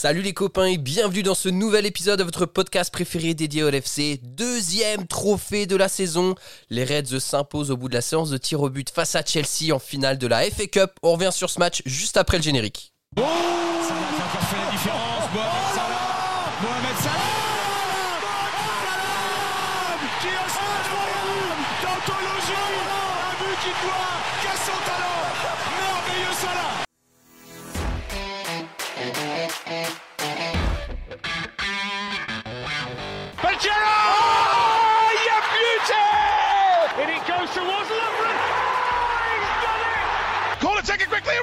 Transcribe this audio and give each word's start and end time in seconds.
Salut 0.00 0.22
les 0.22 0.32
copains 0.32 0.66
et 0.66 0.78
bienvenue 0.78 1.24
dans 1.24 1.34
ce 1.34 1.48
nouvel 1.48 1.84
épisode 1.84 2.20
de 2.20 2.22
votre 2.22 2.46
podcast 2.46 2.92
préféré 2.92 3.34
dédié 3.34 3.64
au 3.64 3.68
LFC. 3.68 4.20
Deuxième 4.22 5.08
trophée 5.08 5.66
de 5.66 5.74
la 5.74 5.88
saison. 5.88 6.36
Les 6.70 6.84
Reds 6.84 7.18
s'imposent 7.18 7.72
au 7.72 7.76
bout 7.76 7.88
de 7.88 7.94
la 7.94 8.00
séance 8.00 8.30
de 8.30 8.36
tir 8.36 8.60
au 8.60 8.70
but 8.70 8.90
face 8.90 9.16
à 9.16 9.24
Chelsea 9.24 9.74
en 9.74 9.80
finale 9.80 10.16
de 10.16 10.28
la 10.28 10.48
FA 10.48 10.68
Cup. 10.68 10.92
On 11.02 11.14
revient 11.14 11.32
sur 11.32 11.50
ce 11.50 11.58
match 11.58 11.82
juste 11.84 12.16
après 12.16 12.36
le 12.36 12.44
générique. 12.44 12.92
Oh 13.16 13.22
Pachero 29.68 29.84
Oh 33.76 35.12
Il 35.12 35.20
y 35.20 35.28
a 35.28 35.40
beauty! 35.52 36.08
And 36.96 37.10
it 37.12 37.20
goes 37.28 37.52
towards 37.52 37.90
he's 37.92 39.60
done 39.60 39.84
it! 39.84 40.56
Quickly, 41.04 41.36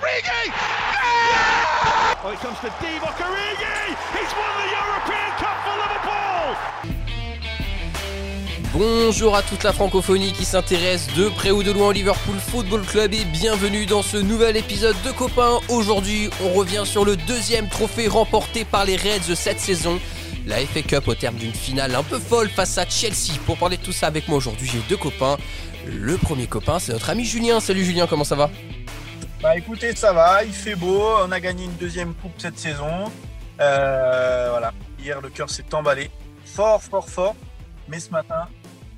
Oh, 2.24 2.34
it 2.34 2.40
comes 2.40 2.58
to 2.62 2.70
Divock 2.82 3.22
Origi. 3.22 3.94
He's 4.18 4.34
won 4.34 4.50
the 4.58 4.74
European 4.74 5.30
Cup 5.38 5.62
for 5.62 5.78
Liverpool. 5.78 7.05
Bonjour 8.78 9.38
à 9.38 9.42
toute 9.42 9.64
la 9.64 9.72
francophonie 9.72 10.34
qui 10.34 10.44
s'intéresse 10.44 11.08
de 11.16 11.30
près 11.30 11.52
ou 11.52 11.64
de 11.64 11.72
loin 11.72 11.88
au 11.88 11.92
Liverpool 11.94 12.36
Football 12.36 12.82
Club 12.82 13.14
et 13.14 13.24
bienvenue 13.24 13.86
dans 13.86 14.02
ce 14.02 14.18
nouvel 14.18 14.58
épisode 14.58 14.98
de 15.06 15.12
Copains. 15.12 15.60
Aujourd'hui, 15.70 16.30
on 16.44 16.50
revient 16.52 16.84
sur 16.84 17.06
le 17.06 17.16
deuxième 17.16 17.70
trophée 17.70 18.10
remporté 18.10 18.66
par 18.66 18.84
les 18.84 18.98
Reds 18.98 19.34
cette 19.34 19.62
saison. 19.62 19.98
La 20.46 20.58
FA 20.58 20.82
Cup 20.82 21.08
au 21.08 21.16
terme 21.16 21.36
d'une 21.36 21.54
finale 21.54 21.96
un 21.96 22.04
peu 22.04 22.20
folle 22.20 22.50
face 22.50 22.78
à 22.78 22.86
Chelsea. 22.86 23.40
Pour 23.46 23.58
parler 23.58 23.78
de 23.78 23.82
tout 23.82 23.94
ça 23.94 24.08
avec 24.08 24.28
moi 24.28 24.40
aujourd'hui, 24.40 24.68
j'ai 24.70 24.82
deux 24.90 24.98
copains. 24.98 25.38
Le 25.88 26.18
premier 26.18 26.48
copain, 26.48 26.78
c'est 26.78 26.92
notre 26.92 27.10
ami 27.10 27.24
Julien. 27.24 27.62
Salut 27.62 27.86
Julien, 27.86 28.08
comment 28.08 28.26
ça 28.26 28.36
va? 28.36 28.50
Bah 29.42 29.58
écoutez, 29.58 29.96
ça 29.96 30.12
va, 30.12 30.44
il 30.44 30.52
fait 30.52 30.76
beau, 30.76 31.02
on 31.26 31.32
a 31.32 31.40
gagné 31.40 31.64
une 31.64 31.76
deuxième 31.76 32.14
coupe 32.14 32.34
cette 32.40 32.60
saison. 32.60 33.10
Euh, 33.62 34.50
voilà, 34.50 34.74
hier 35.00 35.22
le 35.22 35.30
cœur 35.30 35.50
s'est 35.50 35.74
emballé, 35.74 36.12
fort, 36.44 36.84
fort, 36.84 37.08
fort. 37.08 37.36
Mais 37.88 38.00
ce 38.00 38.10
matin, 38.10 38.48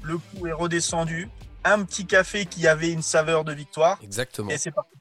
le 0.08 0.18
coup 0.18 0.48
est 0.48 0.54
redescendu. 0.54 1.30
Un 1.64 1.84
petit 1.84 2.06
café 2.06 2.46
qui 2.46 2.68
avait 2.68 2.92
une 2.92 3.02
saveur 3.02 3.44
de 3.44 3.52
victoire. 3.54 4.00
Exactement. 4.02 4.50
Et 4.50 4.58
c'est 4.58 4.72
parti. 4.72 4.92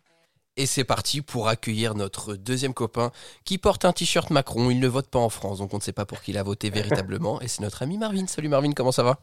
Et 0.58 0.66
c'est 0.66 0.84
parti 0.84 1.20
pour 1.20 1.48
accueillir 1.48 1.94
notre 1.94 2.34
deuxième 2.34 2.72
copain 2.72 3.12
qui 3.44 3.58
porte 3.58 3.84
un 3.84 3.92
t-shirt 3.92 4.30
Macron. 4.30 4.70
Il 4.70 4.80
ne 4.80 4.88
vote 4.88 5.08
pas 5.08 5.18
en 5.18 5.28
France, 5.28 5.58
donc 5.58 5.74
on 5.74 5.76
ne 5.76 5.82
sait 5.82 5.92
pas 5.92 6.06
pour 6.06 6.22
qui 6.22 6.30
il 6.30 6.38
a 6.38 6.42
voté 6.42 6.70
véritablement. 6.70 7.40
Et 7.42 7.48
c'est 7.48 7.62
notre 7.62 7.82
ami 7.82 7.98
Marvin. 7.98 8.26
Salut 8.26 8.48
Marvin, 8.48 8.72
comment 8.72 8.92
ça 8.92 9.02
va? 9.02 9.18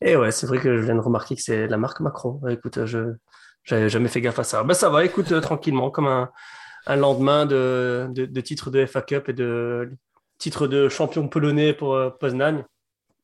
Et 0.00 0.16
ouais, 0.16 0.32
c'est 0.32 0.46
vrai 0.46 0.58
que 0.58 0.76
je 0.78 0.84
viens 0.84 0.96
de 0.96 1.00
remarquer 1.00 1.36
que 1.36 1.42
c'est 1.42 1.68
la 1.68 1.76
marque 1.76 2.00
Macron. 2.00 2.40
Euh, 2.44 2.50
Écoute, 2.50 2.84
je 2.86 3.14
j'avais 3.64 3.88
jamais 3.88 4.08
fait 4.08 4.20
gaffe 4.20 4.38
à 4.38 4.44
ça. 4.44 4.64
Ben 4.64 4.74
ça 4.74 4.88
va, 4.88 5.04
écoute, 5.04 5.30
euh, 5.30 5.40
tranquillement, 5.40 5.90
comme 5.90 6.06
un, 6.06 6.30
un 6.86 6.96
lendemain 6.96 7.44
de, 7.46 8.06
de, 8.10 8.24
de 8.24 8.40
titre 8.40 8.70
de 8.70 8.84
FA 8.86 9.02
Cup 9.02 9.28
et 9.28 9.32
de 9.34 9.92
titre 10.38 10.66
de 10.66 10.88
champion 10.88 11.28
polonais 11.28 11.72
pour 11.72 11.94
euh, 11.94 12.10
Poznań. 12.10 12.64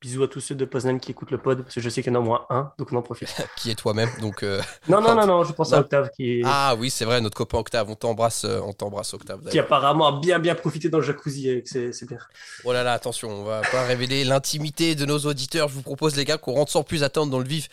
Bisous 0.05 0.21
à 0.21 0.27
tous 0.27 0.39
ceux 0.39 0.53
de 0.53 0.65
Poznań 0.65 0.99
qui 0.99 1.09
écoutent 1.09 1.31
le 1.31 1.39
pod, 1.39 1.63
parce 1.63 1.73
que 1.73 1.81
je 1.81 1.89
sais 1.89 2.03
qu'il 2.03 2.13
y 2.13 2.15
en 2.15 2.19
a 2.19 2.21
au 2.21 2.25
moins 2.27 2.45
un, 2.51 2.71
donc 2.77 2.91
on 2.91 2.95
en 2.95 3.01
profite. 3.01 3.27
Qui 3.57 3.71
est 3.71 3.75
toi-même, 3.75 4.07
donc. 4.21 4.43
euh, 4.43 4.61
Non, 4.87 5.01
non, 5.01 5.15
non, 5.15 5.25
non, 5.25 5.43
je 5.43 5.51
pense 5.51 5.73
à. 5.73 5.79
Octave 5.79 6.11
qui, 6.15 6.43
Ah 6.45 6.75
oui, 6.77 6.91
c'est 6.91 7.05
vrai, 7.05 7.21
notre 7.21 7.35
copain 7.35 7.57
Octave. 7.57 7.89
On 7.89 7.95
t'embrasse, 7.95 8.45
euh, 8.45 8.59
on 8.63 8.71
t'embrasse 8.71 9.15
Octave. 9.15 9.39
qui 9.49 9.57
apparemment 9.57 10.05
a 10.15 10.19
bien, 10.19 10.37
bien 10.37 10.53
profité 10.53 10.89
dans 10.89 10.99
le 10.99 11.03
jacuzzi 11.03 11.49
avec 11.49 11.67
ses, 11.67 11.91
ses 11.91 12.05
bières. 12.05 12.29
Oh 12.65 12.71
là 12.71 12.83
là, 12.83 12.93
attention, 12.93 13.29
on 13.29 13.43
va 13.45 13.61
pas 13.71 13.83
révéler 13.87 14.25
l'intimité 14.25 14.93
de 14.93 15.07
nos 15.07 15.17
auditeurs. 15.17 15.69
Je 15.69 15.73
vous 15.73 15.81
propose 15.81 16.15
les 16.15 16.23
gars 16.23 16.37
qu'on 16.37 16.53
rentre 16.53 16.71
sans 16.71 16.83
plus 16.83 17.01
attendre 17.01 17.31
dans 17.31 17.39
le 17.39 17.47
vif 17.47 17.67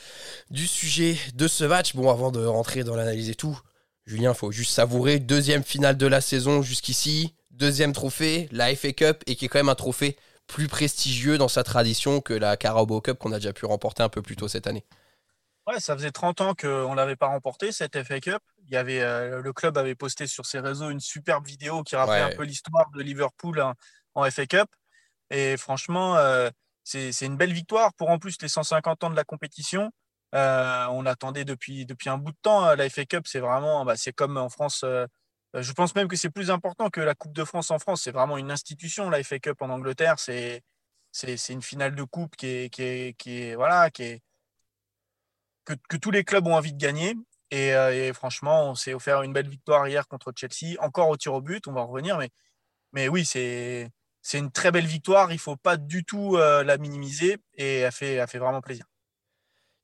du 0.50 0.66
sujet 0.66 1.18
de 1.34 1.46
ce 1.46 1.64
match. 1.64 1.94
Bon, 1.94 2.08
avant 2.08 2.30
de 2.30 2.42
rentrer 2.42 2.82
dans 2.82 2.96
l'analyse 2.96 3.28
et 3.28 3.34
tout, 3.34 3.60
Julien, 4.06 4.32
faut 4.32 4.52
juste 4.52 4.72
savourer 4.72 5.18
deuxième 5.18 5.64
finale 5.64 5.98
de 5.98 6.06
la 6.06 6.22
saison 6.22 6.62
jusqu'ici, 6.62 7.34
deuxième 7.50 7.92
trophée, 7.92 8.48
la 8.52 8.74
FA 8.74 8.92
Cup 8.92 9.22
et 9.26 9.36
qui 9.36 9.44
est 9.44 9.48
quand 9.48 9.58
même 9.58 9.68
un 9.68 9.74
trophée 9.74 10.16
plus 10.46 10.68
prestigieux 10.68 11.38
dans 11.38 11.48
sa 11.48 11.64
tradition 11.64 12.20
que 12.20 12.34
la 12.34 12.56
Carabao 12.56 13.00
Cup 13.00 13.18
qu'on 13.18 13.32
a 13.32 13.36
déjà 13.36 13.52
pu 13.52 13.64
remporter 13.66 14.02
un 14.02 14.08
peu 14.08 14.22
plus 14.22 14.36
tôt 14.36 14.48
cette 14.48 14.66
année. 14.66 14.84
Ouais, 15.66 15.78
ça 15.78 15.94
faisait 15.96 16.10
30 16.10 16.40
ans 16.40 16.54
qu'on 16.54 16.90
ne 16.90 16.96
l'avait 16.96 17.14
pas 17.16 17.28
remporté, 17.28 17.70
cette 17.70 18.02
FA 18.02 18.20
Cup. 18.20 18.42
Il 18.66 18.72
y 18.72 18.76
avait, 18.76 19.00
euh, 19.00 19.40
le 19.42 19.52
club 19.52 19.78
avait 19.78 19.94
posté 19.94 20.26
sur 20.26 20.44
ses 20.44 20.58
réseaux 20.58 20.90
une 20.90 20.98
superbe 21.00 21.46
vidéo 21.46 21.82
qui 21.84 21.94
rappelait 21.94 22.24
Ouais. 22.24 22.32
un 22.32 22.36
peu 22.36 22.42
l'histoire 22.42 22.90
de 22.90 23.00
Liverpool 23.00 23.60
en, 23.60 23.74
en 24.14 24.30
FA 24.30 24.46
Cup. 24.46 24.68
Et 25.30 25.56
franchement, 25.56 26.16
euh, 26.16 26.50
c'est 26.84 27.12
une 27.22 27.36
belle 27.36 27.52
victoire 27.52 27.94
pour 27.94 28.10
en 28.10 28.18
plus 28.18 28.36
les 28.42 28.48
150 28.48 29.04
ans 29.04 29.10
de 29.10 29.16
la 29.16 29.24
compétition. 29.24 29.90
Euh, 30.34 30.86
on 30.90 31.02
l'attendait 31.02 31.44
depuis, 31.44 31.86
depuis 31.86 32.08
un 32.10 32.18
bout 32.18 32.32
de 32.32 32.36
temps. 32.42 32.66
euh, 32.66 32.74
La 32.76 32.88
FA 32.90 33.04
Cup, 33.04 33.26
c'est 33.28 33.38
vraiment, 33.40 33.84
bah, 33.84 33.96
c'est 33.96 34.12
comme 34.12 34.36
en 34.36 34.48
France. 34.48 34.84
Euh, 35.54 35.62
je 35.62 35.72
pense 35.72 35.94
même 35.94 36.08
que 36.08 36.16
c'est 36.16 36.30
plus 36.30 36.50
important 36.50 36.90
que 36.90 37.00
la 37.00 37.14
Coupe 37.14 37.32
de 37.34 37.44
France 37.44 37.70
en 37.70 37.78
France. 37.78 38.02
C'est 38.02 38.12
vraiment 38.12 38.38
une 38.38 38.50
institution, 38.50 39.10
la 39.10 39.22
FA 39.22 39.38
Cup 39.38 39.60
en 39.62 39.70
Angleterre. 39.70 40.18
C'est 40.18 40.62
c'est 41.12 41.36
c'est 41.36 41.52
une 41.52 41.62
finale 41.62 41.94
de 41.94 42.02
coupe 42.04 42.36
qui 42.36 42.46
est, 42.46 42.70
qui 42.70 42.82
est, 42.82 43.16
qui 43.18 43.42
est, 43.42 43.54
voilà, 43.54 43.90
qui 43.90 44.02
est, 44.04 44.22
que, 45.64 45.96
tous 45.96 46.10
les 46.10 46.24
clubs 46.24 46.46
ont 46.46 46.54
envie 46.54 46.72
de 46.72 46.78
gagner. 46.78 47.14
Et, 47.50 47.74
euh, 47.74 48.08
et 48.08 48.12
franchement, 48.14 48.70
on 48.70 48.74
s'est 48.74 48.94
offert 48.94 49.22
une 49.22 49.32
belle 49.32 49.48
victoire 49.48 49.86
hier 49.86 50.08
contre 50.08 50.32
Chelsea, 50.34 50.76
encore 50.80 51.10
au 51.10 51.16
tir 51.16 51.34
au 51.34 51.42
but, 51.42 51.68
on 51.68 51.72
va 51.72 51.82
en 51.82 51.86
revenir. 51.86 52.18
Mais, 52.18 52.30
mais 52.92 53.08
oui, 53.08 53.24
c'est 53.24 53.90
c'est 54.22 54.38
une 54.38 54.52
très 54.52 54.70
belle 54.70 54.86
victoire. 54.86 55.30
Il 55.32 55.34
ne 55.34 55.40
faut 55.40 55.56
pas 55.56 55.76
du 55.76 56.04
tout 56.04 56.36
euh, 56.36 56.62
la 56.64 56.78
minimiser. 56.78 57.38
Et 57.54 57.78
elle 57.80 57.92
fait, 57.92 58.24
fait 58.26 58.38
vraiment 58.38 58.60
plaisir. 58.60 58.86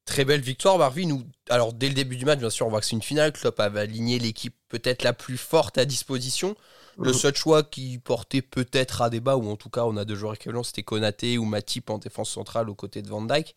Très 0.04 0.24
belle 0.24 0.40
victoire, 0.40 0.78
Marvin. 0.78 1.06
Nous, 1.06 1.24
alors, 1.50 1.74
dès 1.74 1.88
le 1.88 1.94
début 1.94 2.16
du 2.16 2.24
match, 2.24 2.38
bien 2.38 2.48
sûr, 2.48 2.66
on 2.66 2.70
voit 2.70 2.80
que 2.80 2.86
c'est 2.86 2.96
une 2.96 3.02
finale. 3.02 3.32
Klopp 3.32 3.60
avait 3.60 3.80
aligné 3.80 4.18
l'équipe 4.18 4.56
peut-être 4.68 5.02
la 5.02 5.12
plus 5.12 5.36
forte 5.38 5.78
à 5.78 5.84
disposition. 5.84 6.56
Le 7.00 7.12
Mhm. 7.12 7.12
seul 7.12 7.34
choix 7.36 7.62
qui 7.62 7.98
portait 7.98 8.42
peut-être 8.42 9.02
à 9.02 9.10
débat, 9.10 9.36
ou 9.36 9.48
en 9.50 9.56
tout 9.56 9.70
cas, 9.70 9.84
on 9.84 9.96
a 9.96 10.04
deux 10.04 10.16
joueurs 10.16 10.34
équivalents, 10.34 10.64
c'était 10.64 10.82
Konaté 10.82 11.38
ou 11.38 11.44
Matip 11.44 11.90
en 11.90 11.98
défense 11.98 12.30
centrale 12.30 12.68
aux 12.68 12.74
côtés 12.74 13.02
de 13.02 13.08
Van 13.08 13.22
Dyke. 13.22 13.54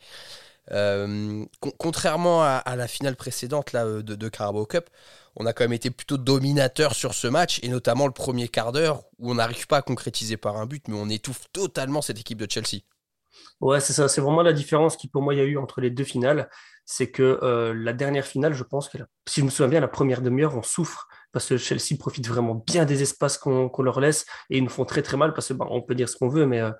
Euh, 0.71 1.45
con- 1.59 1.73
contrairement 1.77 2.43
à, 2.43 2.49
à 2.57 2.75
la 2.75 2.87
finale 2.87 3.15
précédente 3.15 3.73
là, 3.73 3.85
euh, 3.85 4.01
de, 4.03 4.15
de 4.15 4.29
Carabao 4.29 4.65
Cup, 4.65 4.89
on 5.35 5.45
a 5.45 5.53
quand 5.53 5.63
même 5.63 5.73
été 5.73 5.89
plutôt 5.91 6.17
dominateur 6.17 6.93
sur 6.95 7.13
ce 7.13 7.27
match, 7.27 7.59
et 7.63 7.69
notamment 7.69 8.05
le 8.07 8.13
premier 8.13 8.47
quart 8.47 8.71
d'heure 8.71 9.03
où 9.19 9.31
on 9.31 9.35
n'arrive 9.35 9.67
pas 9.67 9.77
à 9.77 9.81
concrétiser 9.81 10.37
par 10.37 10.57
un 10.57 10.65
but, 10.67 10.87
mais 10.87 10.95
on 10.97 11.09
étouffe 11.09 11.45
totalement 11.53 12.01
cette 12.01 12.19
équipe 12.19 12.37
de 12.39 12.47
Chelsea. 12.49 12.81
Ouais, 13.59 13.79
c'est 13.79 13.93
ça. 13.93 14.07
C'est 14.07 14.21
vraiment 14.21 14.41
la 14.41 14.53
différence 14.53 14.97
qui, 14.97 15.07
pour 15.07 15.21
moi, 15.21 15.33
il 15.33 15.37
y 15.37 15.41
a 15.41 15.43
eu 15.45 15.57
entre 15.57 15.81
les 15.81 15.89
deux 15.91 16.03
finales. 16.03 16.49
C'est 16.93 17.09
que 17.09 17.39
euh, 17.41 17.73
la 17.73 17.93
dernière 17.93 18.25
finale, 18.25 18.53
je 18.53 18.65
pense 18.65 18.89
que, 18.89 18.97
si 19.25 19.39
je 19.39 19.45
me 19.45 19.49
souviens 19.49 19.69
bien, 19.69 19.79
la 19.79 19.87
première 19.87 20.21
demi-heure, 20.21 20.57
on 20.57 20.61
souffre 20.61 21.07
parce 21.31 21.47
que 21.47 21.55
Chelsea 21.55 21.97
profite 21.97 22.27
vraiment 22.27 22.53
bien 22.67 22.83
des 22.83 23.01
espaces 23.01 23.37
qu'on 23.37 23.71
leur 23.81 24.01
laisse 24.01 24.25
et 24.49 24.57
ils 24.57 24.63
nous 24.65 24.69
font 24.69 24.83
très 24.83 25.01
très 25.01 25.15
mal 25.15 25.33
parce 25.33 25.47
que 25.47 25.53
bah, 25.53 25.65
on 25.69 25.81
peut 25.81 25.95
dire 25.95 26.09
ce 26.09 26.17
qu'on 26.17 26.27
veut, 26.27 26.45
mais 26.45 26.59
euh, 26.59 26.71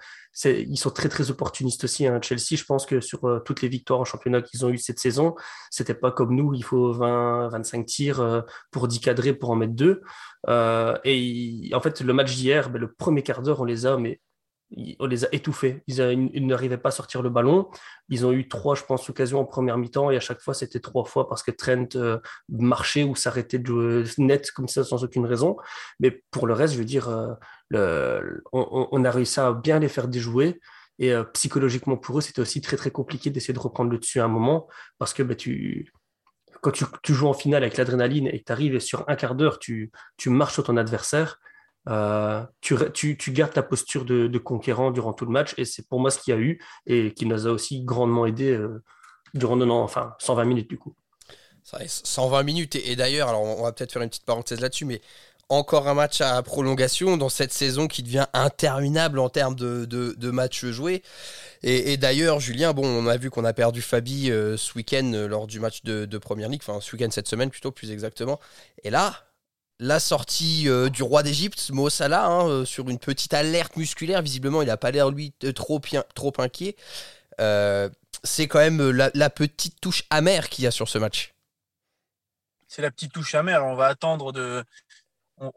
ils 0.44 0.76
sont 0.76 0.90
très 0.90 1.08
très 1.08 1.32
opportunistes 1.32 1.86
aussi. 1.86 2.08
hein. 2.08 2.20
Chelsea, 2.22 2.58
je 2.58 2.66
pense 2.66 2.86
que 2.86 3.00
sur 3.00 3.24
euh, 3.24 3.40
toutes 3.40 3.62
les 3.62 3.70
victoires 3.70 4.02
en 4.02 4.04
championnat 4.04 4.42
qu'ils 4.42 4.66
ont 4.66 4.70
eues 4.70 4.78
cette 4.78 5.00
saison, 5.00 5.34
c'était 5.70 5.94
pas 5.94 6.12
comme 6.12 6.36
nous, 6.36 6.54
il 6.54 6.64
faut 6.66 6.92
20, 6.92 7.48
25 7.48 7.86
tirs 7.86 8.44
pour 8.70 8.90
10 8.90 9.00
cadrés 9.00 9.34
pour 9.34 9.52
en 9.52 9.56
mettre 9.56 9.76
deux. 9.76 10.02
Et 11.06 11.72
en 11.74 11.80
fait, 11.80 12.02
le 12.02 12.12
match 12.12 12.36
d'hier, 12.36 12.70
ben, 12.70 12.80
le 12.80 12.92
premier 12.92 13.24
quart 13.24 13.42
d'heure, 13.42 13.62
on 13.62 13.66
les 13.66 13.86
a 13.86 13.96
mais 13.96 14.20
on 15.00 15.06
les 15.06 15.26
a 15.26 15.28
étouffés. 15.32 15.84
Ils, 15.88 16.48
n'arrivaient 16.48 16.78
pas 16.78 16.90
à 16.90 16.92
sortir 16.92 17.22
le 17.22 17.30
ballon. 17.30 17.70
Ils 18.10 18.26
ont 18.26 18.32
eu 18.32 18.48
trois, 18.48 18.76
je 18.76 18.84
pense, 18.84 19.10
occasions 19.10 19.40
en 19.40 19.46
première 19.46 19.78
mi-temps 19.78 20.12
et 20.12 20.16
à 20.16 20.20
chaque 20.20 20.42
fois, 20.42 20.54
c'était 20.54 20.80
trois 20.80 21.06
fois 21.06 21.28
parce 21.28 21.44
que 21.44 21.52
Trent 21.52 21.88
euh, 21.96 22.20
marchait 22.50 23.04
ou 23.04 23.16
s'arrêtait 23.16 23.60
de 23.60 24.04
net 24.18 24.52
comme 24.52 24.68
ça 24.68 24.84
sans 24.84 25.04
aucune 25.04 25.26
raison. 25.26 25.58
Mais 26.00 26.24
pour 26.32 26.48
le 26.48 26.54
reste, 26.54 26.74
je 26.74 26.80
veux 26.80 26.86
dire, 26.86 27.10
euh, 27.74 28.22
on, 28.54 29.04
a 29.04 29.12
réussi 29.12 29.40
à 29.40 29.52
bien 29.52 29.80
les 29.80 29.90
faire 29.90 30.08
déjouer. 30.08 30.60
Et 31.00 31.12
euh, 31.14 31.24
psychologiquement 31.24 31.98
pour 31.98 32.20
eux, 32.20 32.22
c'était 32.22 32.42
aussi 32.42 32.62
très 32.62 32.78
très 32.78 32.92
compliqué 32.92 33.30
d'essayer 33.30 33.54
de 33.54 33.60
reprendre 33.60 33.92
le 33.92 33.98
dessus 33.98 34.20
à 34.20 34.26
un 34.26 34.28
moment 34.28 34.68
parce 35.00 35.14
que 35.14 35.24
ben, 35.24 35.36
tu, 35.36 35.92
quand 36.62 36.72
tu, 36.72 36.86
tu 37.02 37.14
joues 37.14 37.28
en 37.28 37.34
finale 37.34 37.64
avec 37.64 37.78
l'adrénaline 37.78 38.28
et 38.28 38.40
que 38.40 38.46
tu 38.46 38.52
arrives 38.52 38.80
sur 38.80 39.04
un 39.10 39.16
quart 39.16 39.36
d'heure, 39.36 39.58
tu, 39.58 39.92
tu 40.18 40.30
marches 40.30 40.54
sur 40.54 40.64
ton 40.64 40.78
adversaire, 40.78 41.40
euh, 41.90 42.44
tu, 42.62 43.32
gardes 43.32 43.54
ta 43.54 43.64
posture 43.64 44.06
de, 44.06 44.38
conquérant 44.38 44.92
durant 44.92 45.14
tout 45.14 45.26
le 45.26 45.32
match 45.32 45.54
et 45.58 45.66
c'est 45.66 45.88
pour 45.88 46.00
moi 46.00 46.12
ce 46.12 46.20
qu'il 46.20 46.34
y 46.34 46.38
a 46.38 46.40
eu 46.40 46.62
et 46.86 47.14
qui 47.14 47.26
nous 47.26 47.48
a 47.48 47.52
aussi 47.52 47.84
grandement 47.84 48.26
aidé 48.26 48.52
euh, 48.52 48.84
durant 49.34 49.58
90, 49.58 49.72
enfin, 49.72 50.16
120 50.20 50.46
minutes 50.46 50.70
du 50.70 50.78
coup. 50.78 50.96
Ça 51.64 51.78
reste 51.78 52.06
120 52.08 52.44
minutes. 52.44 52.76
Et, 52.76 52.96
d'ailleurs, 52.96 53.30
alors 53.30 53.42
on 53.42 53.64
va 53.64 53.72
peut-être 53.72 53.92
faire 53.92 54.02
une 54.02 54.10
petite 54.10 54.26
parenthèse 54.26 54.60
là-dessus, 54.60 54.86
mais 54.86 55.02
encore 55.50 55.88
un 55.88 55.94
match 55.94 56.22
à 56.22 56.42
prolongation 56.44 57.18
dans 57.18 57.30
cette 57.30 57.52
saison 57.52 57.88
qui 57.88 58.04
devient 58.04 58.26
interminable 58.34 59.20
en 59.20 59.30
termes 59.30 59.56
de, 59.56 60.32
matchs 60.32 60.66
joués. 60.66 61.04
Et, 61.62 61.98
d'ailleurs, 61.98 62.40
Julien, 62.40 62.74
bon, 62.74 62.86
on 62.86 63.06
a 63.08 63.18
vu 63.18 63.30
qu'on 63.30 63.46
a 63.46 63.54
perdu 63.54 63.82
Fabi 63.82 64.32
euh, 64.32 64.58
ce 64.58 64.74
week-end 64.76 65.12
lors 65.30 65.48
du 65.48 65.60
match 65.60 65.84
de, 65.84 66.06
de 66.06 66.18
Première 66.18 66.50
Ligue, 66.50 66.62
enfin 66.66 66.80
ce 66.82 66.96
week-end 66.96 67.12
cette 67.12 67.28
semaine 67.28 67.50
plutôt, 67.50 67.72
plus 67.72 67.92
exactement. 67.92 68.40
Et 68.84 68.90
là, 68.90 69.26
la 69.82 70.00
sortie 70.00 70.68
du 70.92 71.02
roi 71.02 71.24
d'Égypte, 71.24 71.72
Mo 71.72 71.90
Salah, 71.90 72.28
hein, 72.28 72.66
sur 72.66 72.88
une 72.88 73.00
petite 73.00 73.34
alerte 73.34 73.76
musculaire. 73.76 74.22
Visiblement, 74.22 74.62
il 74.62 74.68
n'a 74.68 74.78
pas 74.78 74.92
l'air, 74.92 75.10
lui, 75.10 75.34
trop, 75.56 75.82
trop 76.14 76.34
inquiet. 76.38 76.76
c'est 77.40 78.48
quand 78.48 78.60
même 78.60 78.92
la, 78.92 79.30
petite 79.32 79.82
touche 79.82 80.04
amère 80.12 80.50
qu'il 80.50 80.64
y 80.64 80.68
a 80.68 80.72
sur 80.72 80.88
ce 80.88 81.00
match. 81.00 81.34
C'est 82.68 82.84
la 82.84 82.92
petite 82.92 83.12
touche 83.12 83.34
amère. 83.34 83.66
On 83.66 83.76
va 83.76 83.88
attendre 83.88 84.32
de. 84.32 84.64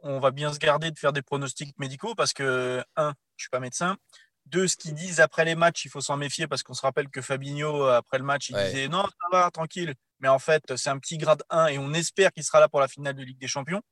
On, 0.03 0.19
va 0.19 0.31
bien 0.31 0.50
se 0.50 0.59
garder 0.59 0.91
de 0.91 0.99
faire 0.99 1.12
des 1.12 1.20
pronostics 1.20 1.79
médicaux 1.79 2.15
parce 2.15 2.32
que, 2.32 2.82
un, 2.97 3.12
je 3.37 3.44
suis 3.44 3.50
pas 3.50 3.61
médecin. 3.61 3.99
Deux, 4.47 4.67
ce 4.67 4.77
qu'ils 4.77 4.94
disent 4.94 5.20
après 5.20 5.44
les 5.44 5.55
matchs, 5.55 5.85
il 5.85 5.91
faut 5.91 6.00
s'en 6.00 6.17
méfier 6.17 6.47
parce 6.47 6.62
qu'on 6.62 6.73
se 6.73 6.81
rappelle 6.81 7.11
que 7.11 7.20
Fabinho, 7.20 7.85
après 7.88 8.17
le 8.17 8.25
match, 8.25 8.49
il 8.49 8.56
disait 8.56 8.88
non, 8.88 9.03
ça 9.03 9.27
va, 9.31 9.50
tranquille. 9.50 9.94
Mais 10.20 10.29
en 10.29 10.38
fait, 10.38 10.77
c'est 10.77 10.88
un 10.88 10.99
petit 10.99 11.19
grade 11.19 11.43
1 11.50 11.67
et 11.67 11.79
on 11.79 11.93
espère 11.93 12.32
qu'il 12.32 12.43
sera 12.43 12.61
là 12.61 12.69
pour 12.70 12.81
la 12.81 12.88
finale 12.88 13.15
de 13.15 13.23
Ligue 13.23 13.38
des 13.38 13.47
Champions. 13.47 13.82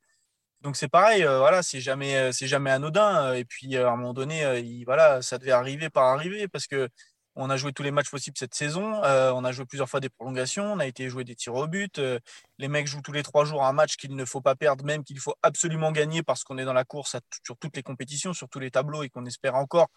Donc 0.62 0.76
c'est 0.76 0.88
pareil, 0.88 1.24
euh, 1.24 1.38
voilà, 1.38 1.62
c'est 1.62 1.80
jamais, 1.80 2.16
euh, 2.16 2.32
c'est 2.32 2.46
jamais 2.46 2.70
anodin. 2.70 3.34
Et 3.34 3.44
puis 3.44 3.76
à 3.76 3.88
un 3.90 3.96
moment 3.96 4.14
donné, 4.14 4.60
il, 4.60 4.84
voilà, 4.84 5.20
ça 5.20 5.38
devait 5.38 5.50
arriver 5.50 5.90
par 5.90 6.04
arriver 6.04 6.46
parce 6.46 6.66
que 6.68 6.88
on 7.34 7.50
a 7.50 7.56
joué 7.56 7.72
tous 7.72 7.82
les 7.82 7.90
matchs 7.90 8.10
possibles 8.10 8.36
cette 8.38 8.54
saison. 8.54 9.02
Euh, 9.04 9.32
on 9.32 9.42
a 9.44 9.52
joué 9.52 9.64
plusieurs 9.64 9.88
fois 9.88 10.00
des 10.00 10.10
prolongations. 10.10 10.72
On 10.72 10.78
a 10.78 10.86
été 10.86 11.08
joué 11.08 11.24
des 11.24 11.34
tirs 11.34 11.54
au 11.54 11.66
but. 11.66 12.00
les 12.58 12.68
mecs 12.68 12.86
jouent 12.86 13.02
tous 13.02 13.12
les 13.12 13.22
trois 13.24 13.44
jours 13.44 13.64
un 13.64 13.72
match 13.72 13.96
qu'il 13.96 14.14
ne 14.14 14.24
faut 14.24 14.40
pas 14.40 14.54
perdre, 14.54 14.84
même 14.84 15.02
qu'il 15.02 15.18
faut 15.18 15.34
absolument 15.42 15.90
gagner 15.92 16.22
parce 16.22 16.44
qu'on 16.44 16.58
est 16.58 16.64
dans 16.64 16.74
la 16.74 16.84
course 16.84 17.16
sur 17.44 17.56
toutes 17.58 17.76
les 17.76 17.82
compétitions, 17.82 18.32
sur 18.32 18.48
tous 18.48 18.60
les 18.60 18.70
tableaux 18.70 19.02
et 19.02 19.08
qu'on 19.08 19.26
espère 19.26 19.56
encore, 19.56 19.88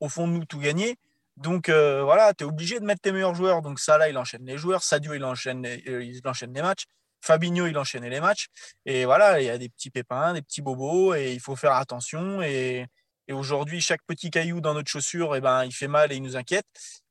au 0.00 0.08
fond 0.08 0.28
de 0.28 0.32
nous, 0.32 0.44
tout 0.44 0.58
gagner. 0.58 0.96
Donc 1.36 1.70
voilà, 1.70 2.34
tu 2.34 2.44
es 2.44 2.46
obligé 2.46 2.80
de 2.80 2.84
mettre 2.84 3.00
tes 3.00 3.12
meilleurs 3.12 3.34
joueurs. 3.34 3.62
Donc 3.62 3.78
ça, 3.80 3.96
là, 3.96 4.08
il 4.10 4.18
enchaîne 4.18 4.44
les 4.44 4.58
joueurs. 4.58 4.82
Sadio, 4.82 5.14
il 5.14 5.24
enchaîne, 5.24 5.64
il 5.86 6.20
enchaîne 6.26 6.52
les 6.52 6.62
matchs. 6.62 6.84
Fabinho, 7.22 7.66
il 7.66 7.78
enchaînait 7.78 8.10
les 8.10 8.20
matchs. 8.20 8.48
Et 8.84 9.04
voilà, 9.04 9.40
il 9.40 9.46
y 9.46 9.50
a 9.50 9.56
des 9.56 9.68
petits 9.68 9.90
pépins, 9.90 10.34
des 10.34 10.42
petits 10.42 10.60
bobos, 10.60 11.14
et 11.14 11.32
il 11.32 11.40
faut 11.40 11.56
faire 11.56 11.72
attention. 11.72 12.42
Et, 12.42 12.86
aujourd'hui, 13.30 13.80
chaque 13.80 14.02
petit 14.06 14.30
caillou 14.30 14.60
dans 14.60 14.74
notre 14.74 14.90
chaussure, 14.90 15.34
eh 15.34 15.40
ben, 15.40 15.64
il 15.64 15.72
fait 15.72 15.88
mal 15.88 16.12
et 16.12 16.16
il 16.16 16.22
nous 16.22 16.36
inquiète. 16.36 16.66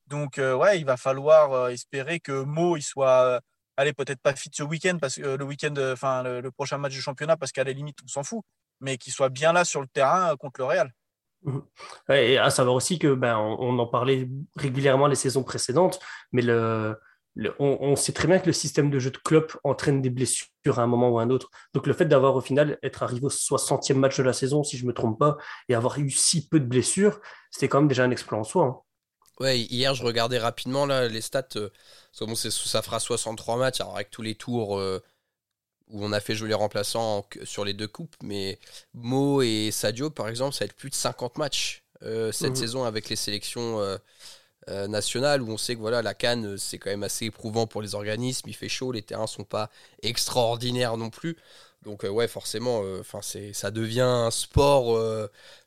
Donc, 0.06 0.38
euh, 0.38 0.54
ouais, 0.54 0.80
il 0.80 0.86
va 0.86 0.98
falloir 0.98 1.52
euh, 1.54 1.69
espérer 1.69 2.19
que 2.19 2.44
Mo, 2.44 2.78
il 2.78 2.84
soit, 2.84 3.24
euh, 3.24 3.40
allez, 3.75 3.94
peut-être 3.94 4.22
pas 4.22 4.36
fit 4.36 4.52
ce 4.54 4.62
week-end, 4.62 4.98
parce 5.02 5.16
que 5.16 5.36
le 5.36 5.44
week-end, 5.46 5.74
enfin, 5.92 6.22
le, 6.22 6.52
prochain 6.52 6.78
match 6.78 6.92
du 6.92 7.02
championnat, 7.02 7.38
parce 7.38 7.52
qu'à 7.52 7.63
la 7.63 7.72
limite, 7.72 7.98
on 8.04 8.08
s'en 8.08 8.24
fout, 8.24 8.44
mais 8.81 8.98
qu'il 8.98 9.13
soit 9.13 9.30
bien 9.30 9.54
là 9.54 9.66
sur 9.66 9.81
le 9.81 9.88
terrain 9.88 10.36
contre 10.36 10.60
le 10.60 10.66
Real. 10.66 10.94
Mmh. 11.44 11.60
Et 12.10 12.38
à 12.38 12.52
savoir 12.52 12.75
aussi 12.75 13.00
que 13.00 13.16
ben, 13.16 13.38
on 13.38 13.80
en 13.80 13.88
parlait 13.88 14.30
régulièrement 14.58 15.08
les 15.08 15.16
saisons 15.16 15.44
précédentes, 15.44 16.00
mais 16.31 16.44
le, 16.44 17.00
on, 17.60 17.95
sait 17.95 18.12
très 18.12 18.28
bien 18.28 18.39
que 18.39 18.48
le 18.48 18.54
système 18.54 18.89
de 18.89 19.00
jeu 19.00 19.12
de 19.12 19.18
Klopp 19.18 19.57
entraîne 19.63 20.01
des 20.01 20.10
blessures 20.10 20.50
à 20.78 20.81
un 20.81 20.88
moment 20.88 21.10
ou 21.10 21.19
à 21.19 21.24
un 21.24 21.30
autre. 21.30 21.50
Donc 21.74 21.88
le 21.88 21.94
fait 21.94 22.06
d'avoir 22.06 22.36
au 22.36 22.42
final 22.42 22.78
être 22.83 23.04
arrivé 23.04 23.25
au 23.25 23.30
60e 23.30 23.94
match 23.94 24.18
de 24.18 24.24
la 24.24 24.33
saison, 24.33 24.63
si 24.63 24.78
je 24.78 24.83
ne 24.83 24.89
me 24.89 24.94
trompe 24.94 25.18
pas, 25.18 25.38
et 25.69 25.75
avoir 25.75 25.98
eu 26.00 26.10
si 26.10 26.48
peu 26.48 26.60
de 26.60 26.66
blessures, 26.66 27.19
c'était 27.50 27.68
quand 27.68 27.80
même 27.80 27.88
déjà 27.88 28.04
un 28.04 28.12
exploit 28.12 28.39
en 28.39 28.44
soi. 28.44 28.66
Hein. 28.66 28.78
Ouais, 29.39 29.60
hier 29.60 29.95
je 29.95 30.04
regardais 30.04 30.38
rapidement 30.38 30.86
là, 30.86 31.07
les 31.07 31.22
stats. 31.22 31.48
Euh, 31.56 31.69
ça 32.13 32.81
fera 32.81 33.00
63 33.00 33.57
matchs, 33.57 33.81
alors 33.81 33.95
avec 33.95 34.12
tous 34.12 34.22
les 34.22 34.36
tours 34.36 34.77
euh, 34.77 35.01
où 35.88 36.04
on 36.04 36.12
a 36.12 36.19
fait 36.19 36.36
jouer 36.36 36.50
les 36.50 36.54
remplaçants 36.54 37.25
sur 37.44 37.63
les 37.63 37.74
deux 37.74 37.88
coupes, 37.88 38.16
mais 38.22 38.60
Mo 38.94 39.42
et 39.42 39.72
Sadio 39.72 40.10
par 40.10 40.27
exemple, 40.27 40.54
ça 40.54 40.66
va 40.66 40.66
être 40.66 40.75
plus 40.75 40.89
de 40.89 40.95
50 40.95 41.38
matchs 41.38 41.84
euh, 42.04 42.31
cette 42.31 42.51
mmh. 42.51 42.56
saison 42.56 42.84
avec 42.84 43.10
les 43.10 43.16
sélections 43.16 43.80
euh, 44.69 44.88
où 44.88 45.52
on 45.52 45.58
sait 45.58 45.75
que 45.75 45.80
voilà 45.80 46.02
la 46.02 46.13
canne 46.13 46.54
euh, 46.54 46.58
c'est 46.58 46.78
quand 46.78 46.92
même 46.92 47.04
assez 47.04 47.25
éprouvant 47.25 47.66
pour 47.66 47.81
les 47.81 47.96
organismes, 47.96 48.48
il 48.48 48.56
fait 48.56 48.69
chaud, 48.69 48.92
les 48.92 49.02
terrains 49.02 49.28
sont 49.28 49.44
pas 49.44 49.69
extraordinaires 50.04 50.98
non 50.98 51.10
plus. 51.10 51.38
Donc 51.84 52.06
euh, 52.06 52.10
ouais 52.10 52.28
forcément 52.28 52.84
enfin 53.00 53.22
c'est 53.24 53.54
ça 53.54 53.72
devient 53.72 54.02
un 54.02 54.30
sport 54.30 55.00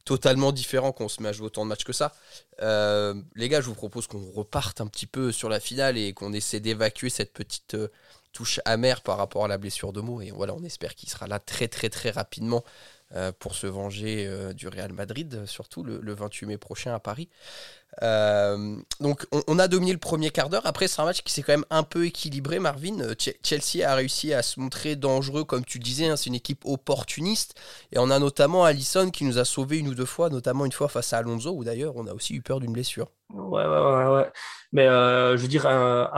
totalement 0.05 0.52
différent 0.52 0.93
quand 0.93 1.05
on 1.06 1.08
se 1.08 1.20
met 1.23 1.31
à 1.31 1.32
jouer 1.32 1.46
autant 1.46 1.64
de 1.64 1.70
matchs 1.70 1.85
que 1.85 1.93
ça. 1.93 2.12
les 2.61 3.49
gars, 3.49 3.61
je 3.61 3.67
vous 3.67 3.75
propose 3.75 4.06
qu'on 4.06 4.31
reparte 4.32 4.81
un 4.81 4.87
petit 4.87 5.06
peu 5.06 5.32
sur 5.32 5.49
la 5.49 5.58
finale 5.58 5.99
et 5.99 6.12
qu'on 6.12 6.32
essaie 6.32 6.61
d'évacuer 6.61 7.11
cette 7.11 7.32
petite 7.32 7.76
touche 8.32 8.61
amère 8.64 9.00
par 9.00 9.17
rapport 9.19 9.44
à 9.44 9.49
la 9.49 9.58
blessure 9.58 9.93
de 9.93 10.00
Mo 10.00 10.20
et 10.20 10.31
voilà, 10.31 10.55
on 10.55 10.62
espère 10.62 10.94
qu'il 10.94 11.08
sera 11.08 11.26
là 11.26 11.41
très 11.41 11.67
très 11.67 11.91
très 11.91 12.11
rapidement 12.11 12.62
pour 13.41 13.56
se 13.56 13.67
venger 13.67 14.29
du 14.55 14.69
Real 14.69 14.93
Madrid, 14.93 15.46
surtout 15.46 15.82
le, 15.82 16.14
28 16.14 16.46
mai 16.46 16.58
prochain 16.58 16.94
à 16.94 17.00
Paris. 17.00 17.29
Euh, 18.02 18.76
donc 19.00 19.26
on, 19.46 19.58
a 19.58 19.69
dominé 19.69 19.93
le 19.93 19.99
premier 19.99 20.31
quart 20.31 20.49
d'heure. 20.49 20.67
Après 20.67 20.88
c'est 20.88 21.00
un 21.00 21.05
match 21.05 21.23
qui 21.23 21.32
s'est 21.32 21.43
quand 21.43 21.52
même 21.52 21.64
un 21.70 21.82
peu 21.82 22.06
équilibré. 22.06 22.58
Marvin, 22.58 23.00
euh, 23.00 23.14
Chelsea 23.43 23.88
a 23.88 23.94
réussi 23.94 24.32
à 24.32 24.43
se 24.43 24.58
montrer 24.58 24.96
dangereux 24.96 25.44
comme 25.44 25.64
tu 25.64 25.79
disais. 25.79 26.06
Hein, 26.06 26.17
c'est 26.17 26.26
une 26.26 26.35
équipe 26.35 26.64
opportuniste 26.64 27.55
et 27.93 27.99
on 27.99 28.11
a 28.11 28.19
notamment 28.19 28.64
Allison 28.64 29.11
qui 29.11 29.25
nous 29.25 29.38
a 29.38 29.44
sauvé 29.44 29.79
une 29.79 29.88
ou 29.88 29.94
deux 29.94 30.05
fois, 30.05 30.31
notamment 30.31 30.64
une 30.64 30.73
fois 30.73 30.88
face 30.88 31.12
à 31.12 31.19
Alonso 31.19 31.50
où 31.50 31.64
d'ailleurs 31.64 31.94
on 31.96 32.06
a 32.06 32.12
aussi 32.12 32.35
eu 32.35 32.43
peur 32.43 32.61
d'une 32.61 32.73
blessure. 32.73 33.08
Ouais 33.32 33.64
ouais 33.64 34.06
ouais. 34.06 34.31
Mais 34.73 34.87
euh, 34.87 35.37
je 35.37 35.43
veux 35.43 35.49
dire 35.49 35.62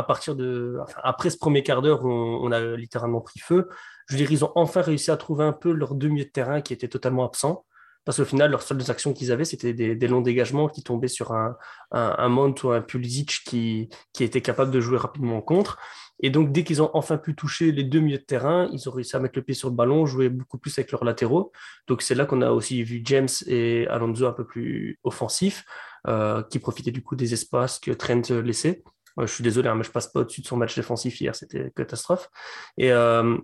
partir 0.06 0.34
de 0.34 0.78
après 1.02 1.31
ce 1.31 1.37
premier 1.37 1.62
quart 1.62 1.82
d'heure 1.82 2.05
on, 2.05 2.40
on, 2.43 2.52
a 2.52 2.61
littéralement 2.76 3.20
pris 3.20 3.40
feu. 3.40 3.69
Je 4.06 4.14
veux 4.14 4.19
dire 4.19 4.31
ils 4.32 4.44
ont 4.44 4.52
enfin 4.55 4.81
réussi 4.81 5.11
à 5.11 5.17
trouver 5.17 5.44
un 5.44 5.52
peu 5.52 5.73
leur 5.73 5.94
demi 5.94 6.25
de 6.25 6.31
terrain 6.31 6.61
qui 6.61 6.73
était 6.73 6.88
totalement 6.88 7.26
absent. 7.26 7.64
Parce 8.06 8.18
qu'au 8.18 8.24
final, 8.24 8.52
leurs 8.52 8.62
seules 8.62 8.88
actions 8.88 9.12
qu'ils 9.12 9.32
avaient, 9.32 9.44
c'était 9.44 9.74
des, 9.74 10.08
longs 10.08 10.20
dégagements 10.20 10.68
qui 10.68 10.84
tombaient 10.84 11.08
sur 11.08 11.32
un, 11.32 11.56
un, 11.90 12.28
Mount 12.28 12.54
ou 12.62 12.70
un 12.70 12.80
Pulisic 12.80 13.42
qui, 13.44 13.88
qui 14.12 14.22
était 14.22 14.40
capable 14.40 14.70
de 14.70 14.80
jouer 14.80 14.96
rapidement 14.96 15.38
en 15.38 15.42
contre. 15.42 15.76
Et 16.20 16.30
donc, 16.30 16.52
dès 16.52 16.62
qu'ils 16.62 16.80
ont 16.80 16.90
enfin 16.94 17.18
pu 17.18 17.34
toucher 17.34 17.72
les 17.72 17.82
deux 17.82 17.98
milieux 17.98 18.18
de 18.18 18.22
terrain, 18.22 18.68
ils 18.72 18.88
ont 18.88 18.92
réussi 18.92 19.16
à 19.16 19.18
mettre 19.18 19.36
le 19.36 19.42
pied 19.42 19.54
sur 19.54 19.68
le 19.68 19.74
ballon, 19.74 20.06
jouer 20.06 20.28
beaucoup 20.28 20.56
plus 20.56 20.78
avec 20.78 20.92
leurs 20.92 21.04
latéraux. 21.04 21.50
Donc, 21.88 22.00
c'est 22.00 22.14
là 22.14 22.26
qu'on 22.26 22.42
a 22.42 22.50
aussi 22.52 22.82
vu 22.84 23.02
James 23.04 23.28
et 23.48 23.88
Alonso 23.88 24.24
un 24.24 24.32
peu 24.32 24.46
plus 24.46 25.00
offensifs, 25.02 25.64
euh, 26.06 26.44
qui 26.44 26.60
profitaient 26.60 26.92
du 26.92 27.02
coup 27.02 27.16
des 27.16 27.32
espaces 27.32 27.80
que 27.80 27.90
Trent 27.90 28.22
laissait. 28.44 28.84
je 29.18 29.26
suis 29.26 29.42
désolé, 29.42 29.68
hein, 29.68 29.74
mais 29.74 29.82
je 29.82 29.90
passe 29.90 30.06
pas 30.06 30.20
au-dessus 30.20 30.42
de 30.42 30.46
son 30.46 30.56
match 30.56 30.76
défensif 30.76 31.20
hier, 31.20 31.34
c'était 31.34 31.72
catastrophe. 31.74 32.30
Et 32.78 32.92
euh, 32.92 33.36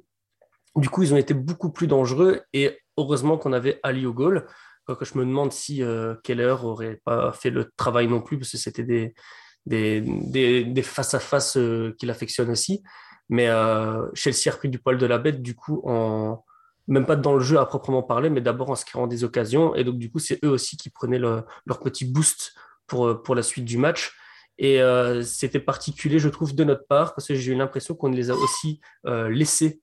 du 0.76 0.88
coup, 0.88 1.02
ils 1.02 1.12
ont 1.12 1.18
été 1.18 1.34
beaucoup 1.34 1.70
plus 1.70 1.88
dangereux 1.88 2.42
et 2.52 2.78
heureusement 2.96 3.38
qu'on 3.38 3.52
avait 3.52 3.80
Ali 3.82 4.06
au 4.06 4.12
goal. 4.12 4.46
que 4.86 5.04
je 5.04 5.16
me 5.16 5.24
demande 5.24 5.52
si 5.52 5.82
euh, 5.82 6.14
Keller 6.22 6.56
aurait 6.62 7.00
pas 7.04 7.32
fait 7.32 7.50
le 7.50 7.70
travail 7.76 8.08
non 8.08 8.20
plus, 8.20 8.38
parce 8.38 8.50
que 8.50 8.58
c'était 8.58 8.84
des, 8.84 9.14
des, 9.66 10.82
face-à-face 10.82 11.56
euh, 11.56 11.94
qu'il 11.98 12.10
affectionne 12.10 12.50
aussi. 12.50 12.82
Mais 13.28 13.48
euh, 13.48 14.06
Chelsea 14.14 14.48
a 14.48 14.50
repris 14.52 14.68
du 14.68 14.78
poil 14.78 14.98
de 14.98 15.06
la 15.06 15.18
bête, 15.18 15.42
du 15.42 15.54
coup, 15.54 15.82
en, 15.84 16.44
même 16.88 17.06
pas 17.06 17.16
dans 17.16 17.34
le 17.34 17.40
jeu 17.40 17.58
à 17.58 17.66
proprement 17.66 18.02
parler, 18.02 18.28
mais 18.28 18.40
d'abord 18.40 18.70
en 18.70 18.74
se 18.74 18.84
créant 18.84 19.06
des 19.06 19.24
occasions. 19.24 19.74
Et 19.74 19.84
donc, 19.84 19.98
du 19.98 20.10
coup, 20.10 20.18
c'est 20.18 20.44
eux 20.44 20.50
aussi 20.50 20.76
qui 20.76 20.90
prenaient 20.90 21.18
leur 21.18 21.80
petit 21.82 22.04
boost 22.04 22.54
pour, 22.86 23.22
pour 23.22 23.34
la 23.34 23.42
suite 23.42 23.64
du 23.64 23.78
match. 23.78 24.12
Et 24.58 24.80
c'était 25.24 25.60
particulier, 25.60 26.18
je 26.18 26.28
trouve, 26.28 26.54
de 26.54 26.64
notre 26.64 26.86
part, 26.86 27.14
parce 27.14 27.28
que 27.28 27.34
j'ai 27.34 27.52
eu 27.52 27.56
l'impression 27.56 27.94
qu'on 27.94 28.10
les 28.10 28.30
a 28.30 28.34
aussi 28.34 28.80
laissés 29.04 29.80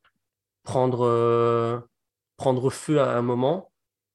prendre, 0.63 1.88
prendre 2.39 2.69
feu 2.69 3.01
à 3.01 3.17
un 3.17 3.22
moment 3.22 3.69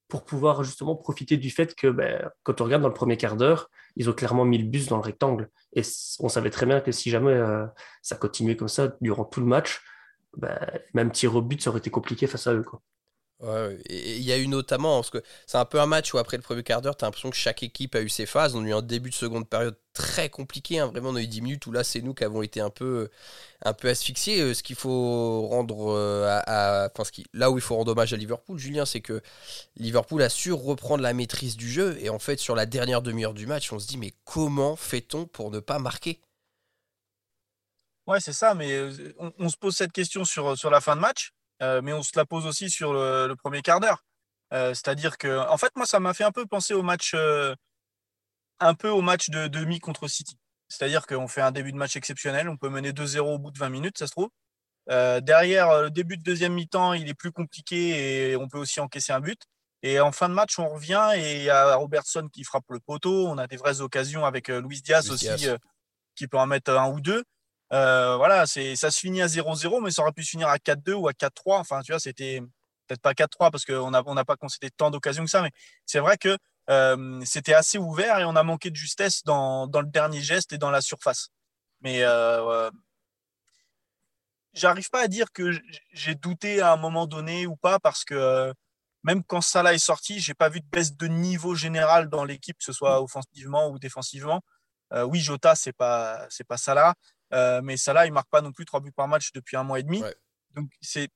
pour 0.08 0.24
pouvoir 0.24 0.64
justement 0.64 0.96
profiter 0.96 1.36
du 1.36 1.50
fait 1.50 1.74
que 1.74 1.88
ben, 1.88 2.30
quand 2.42 2.60
on 2.60 2.64
regarde 2.64 2.82
dans 2.82 2.88
le 2.88 2.94
premier 2.94 3.18
quart 3.18 3.36
d'heure, 3.36 3.70
ils 3.96 4.08
ont 4.08 4.14
clairement 4.14 4.46
mis 4.46 4.56
le 4.56 4.64
bus 4.64 4.86
dans 4.88 4.96
le 4.96 5.02
rectangle. 5.02 5.50
Et 5.74 5.82
on 6.20 6.30
savait 6.30 6.50
très 6.50 6.64
bien 6.64 6.80
que 6.80 6.90
si 6.90 7.10
jamais 7.10 7.32
euh, 7.32 7.66
ça 8.00 8.16
continuait 8.16 8.56
comme 8.56 8.68
ça 8.68 8.96
durant 9.02 9.24
tout 9.24 9.40
le 9.40 9.46
match, 9.46 9.82
ben, 10.36 10.58
même 10.94 11.10
tir 11.10 11.36
au 11.36 11.42
but, 11.42 11.60
ça 11.62 11.68
aurait 11.68 11.80
été 11.80 11.90
compliqué 11.90 12.26
face 12.26 12.46
à 12.46 12.54
eux. 12.54 12.64
Il 13.40 14.22
y 14.22 14.32
a 14.32 14.38
eu 14.38 14.46
notamment, 14.48 14.98
parce 14.98 15.10
que 15.10 15.22
c'est 15.46 15.58
un 15.58 15.64
peu 15.64 15.80
un 15.80 15.86
match 15.86 16.14
où 16.14 16.18
après 16.18 16.36
le 16.36 16.42
premier 16.42 16.62
quart 16.62 16.80
d'heure, 16.80 16.96
tu 16.96 17.04
as 17.04 17.08
l'impression 17.08 17.30
que 17.30 17.36
chaque 17.36 17.62
équipe 17.62 17.94
a 17.94 18.00
eu 18.00 18.08
ses 18.08 18.26
phases. 18.26 18.54
On 18.54 18.64
a 18.64 18.68
eu 18.68 18.72
un 18.72 18.82
début 18.82 19.10
de 19.10 19.14
seconde 19.14 19.48
période 19.48 19.76
très 19.92 20.28
compliqué, 20.28 20.80
hein. 20.80 20.88
vraiment 20.88 21.10
on 21.10 21.16
a 21.16 21.22
eu 21.22 21.26
10 21.26 21.40
minutes 21.40 21.66
où 21.66 21.72
là 21.72 21.84
c'est 21.84 22.02
nous 22.02 22.14
qui 22.14 22.24
avons 22.24 22.42
été 22.42 22.60
un 22.60 22.70
peu, 22.70 23.08
asphyxiés. 23.64 24.40
Euh, 24.40 24.54
ce 24.54 24.62
qu'il 24.62 24.76
faut 24.76 25.46
rendre 25.46 25.92
euh, 25.94 26.40
à, 26.46 26.90
là 27.32 27.50
où 27.50 27.58
il 27.58 27.60
faut 27.62 27.76
rendre 27.76 27.92
hommage 27.92 28.12
à 28.12 28.16
Liverpool, 28.16 28.58
Julien, 28.58 28.86
c'est 28.86 29.00
que 29.00 29.22
Liverpool 29.76 30.22
a 30.22 30.28
su 30.28 30.52
reprendre 30.52 31.02
la 31.02 31.12
maîtrise 31.12 31.56
du 31.56 31.70
jeu 31.70 31.96
et 32.00 32.10
en 32.10 32.18
fait 32.18 32.38
sur 32.38 32.56
la 32.56 32.66
dernière 32.66 33.02
demi-heure 33.02 33.34
du 33.34 33.46
match, 33.46 33.72
on 33.72 33.78
se 33.78 33.86
dit 33.86 33.98
mais 33.98 34.12
comment 34.24 34.76
fait-on 34.76 35.26
pour 35.26 35.50
ne 35.50 35.60
pas 35.60 35.78
marquer? 35.78 36.20
Ouais, 38.06 38.20
c'est 38.20 38.34
ça, 38.34 38.54
mais 38.54 38.72
euh, 38.72 39.14
on, 39.18 39.32
on, 39.38 39.48
se 39.48 39.56
pose 39.56 39.74
cette 39.74 39.92
question 39.92 40.24
sur, 40.24 40.58
sur 40.58 40.70
la 40.70 40.80
fin 40.82 40.94
de 40.94 41.00
match. 41.00 41.32
Euh, 41.64 41.80
mais 41.82 41.92
on 41.92 42.02
se 42.02 42.12
la 42.16 42.26
pose 42.26 42.46
aussi 42.46 42.68
sur 42.70 42.92
le, 42.92 43.34
premier 43.34 43.62
quart 43.62 43.80
d'heure. 43.80 44.04
Euh, 44.52 44.74
c'est-à-dire 44.74 45.18
que, 45.18 45.48
en 45.48 45.56
fait, 45.56 45.74
moi, 45.76 45.86
ça 45.86 45.98
m'a 45.98 46.14
fait 46.14 46.24
un 46.24 46.32
peu 46.32 46.46
penser 46.46 46.74
au 46.74 46.82
match, 46.82 47.12
euh, 47.14 47.54
un 48.60 48.74
peu 48.74 48.90
au 48.90 49.00
match 49.00 49.30
de 49.30 49.48
demi 49.48 49.80
contre 49.80 50.06
City. 50.06 50.38
C'est-à-dire 50.68 51.06
qu'on 51.06 51.28
fait 51.28 51.40
un 51.40 51.52
début 51.52 51.72
de 51.72 51.76
match 51.76 51.96
exceptionnel, 51.96 52.48
on 52.48 52.56
peut 52.56 52.68
mener 52.68 52.92
2-0 52.92 53.34
au 53.34 53.38
bout 53.38 53.50
de 53.50 53.58
20 53.58 53.68
minutes, 53.70 53.98
ça 53.98 54.06
se 54.06 54.12
trouve. 54.12 54.30
derrière, 55.22 55.82
le 55.82 55.90
début 55.90 56.16
de 56.16 56.22
deuxième 56.22 56.54
mi-temps, 56.54 56.92
il 56.92 57.08
est 57.08 57.14
plus 57.14 57.32
compliqué 57.32 58.30
et 58.30 58.36
on 58.36 58.48
peut 58.48 58.58
aussi 58.58 58.80
encaisser 58.80 59.12
un 59.12 59.20
but. 59.20 59.40
Et 59.82 60.00
en 60.00 60.12
fin 60.12 60.28
de 60.28 60.34
match, 60.34 60.58
on 60.58 60.68
revient 60.68 61.10
et 61.16 61.36
il 61.36 61.42
y 61.44 61.50
a 61.50 61.76
Robertson 61.76 62.28
qui 62.32 62.44
frappe 62.44 62.64
le 62.70 62.80
poteau. 62.80 63.26
On 63.28 63.38
a 63.38 63.46
des 63.46 63.56
vraies 63.56 63.80
occasions 63.80 64.24
avec 64.24 64.48
Luis 64.48 64.82
Diaz 64.82 65.10
aussi, 65.10 65.28
qui 66.16 66.26
peut 66.26 66.38
en 66.38 66.46
mettre 66.46 66.72
un 66.72 66.90
ou 66.90 67.00
deux. 67.00 67.24
Euh, 67.72 68.16
voilà, 68.16 68.46
c'est, 68.46 68.76
ça 68.76 68.90
se 68.90 68.98
finit 68.98 69.22
à 69.22 69.26
0-0, 69.26 69.82
mais 69.82 69.90
ça 69.90 70.02
aurait 70.02 70.12
pu 70.12 70.22
se 70.22 70.30
finir 70.30 70.48
à 70.48 70.58
4-2 70.58 70.92
ou 70.92 71.08
à 71.08 71.12
4-3. 71.12 71.58
Enfin, 71.58 71.80
tu 71.82 71.92
vois, 71.92 71.98
c'était, 71.98 72.40
peut-être 72.86 73.00
pas 73.00 73.12
4-3 73.12 73.50
parce 73.50 73.64
qu'on 73.64 73.90
n'a 73.90 74.02
on 74.06 74.14
pas 74.24 74.36
concédé 74.36 74.70
tant 74.70 74.90
d'occasions 74.90 75.24
que 75.24 75.30
ça, 75.30 75.42
mais 75.42 75.50
c'est 75.86 75.98
vrai 75.98 76.16
que 76.16 76.36
euh, 76.70 77.20
c'était 77.24 77.54
assez 77.54 77.78
ouvert 77.78 78.18
et 78.18 78.24
on 78.24 78.36
a 78.36 78.42
manqué 78.42 78.70
de 78.70 78.76
justesse 78.76 79.22
dans, 79.24 79.66
dans, 79.66 79.80
le 79.80 79.88
dernier 79.88 80.20
geste 80.20 80.52
et 80.52 80.58
dans 80.58 80.70
la 80.70 80.80
surface. 80.80 81.28
Mais 81.80 82.02
euh, 82.02 82.70
j'arrive 84.54 84.88
pas 84.90 85.02
à 85.02 85.08
dire 85.08 85.32
que 85.32 85.58
j'ai 85.92 86.14
douté 86.14 86.60
à 86.60 86.72
un 86.72 86.76
moment 86.76 87.06
donné 87.06 87.46
ou 87.46 87.56
pas 87.56 87.78
parce 87.78 88.04
que 88.04 88.52
même 89.02 89.22
quand 89.24 89.42
Salah 89.42 89.74
est 89.74 89.78
sorti, 89.78 90.20
j'ai 90.20 90.34
pas 90.34 90.48
vu 90.48 90.60
de 90.60 90.66
baisse 90.66 90.96
de 90.96 91.06
niveau 91.06 91.54
général 91.54 92.08
dans 92.08 92.24
l'équipe, 92.24 92.56
que 92.56 92.64
ce 92.64 92.72
soit 92.72 93.02
offensivement 93.02 93.68
ou 93.68 93.78
défensivement. 93.78 94.40
Oui, 95.08 95.20
Jota, 95.20 95.56
c'est 95.56 95.72
pas 95.72 96.24
c'est 96.30 96.44
pas 96.44 96.56
Salah, 96.56 96.94
euh, 97.34 97.60
mais 97.62 97.76
Salah 97.76 98.06
il 98.06 98.12
marque 98.12 98.30
pas 98.30 98.40
non 98.40 98.52
plus 98.52 98.64
trois 98.64 98.80
buts 98.80 98.92
par 98.92 99.08
match 99.08 99.32
depuis 99.32 99.56
un 99.56 99.62
mois 99.64 99.80
et 99.80 99.82
demi. 99.82 100.02
Donc 100.54 100.70
c'est 100.80 101.10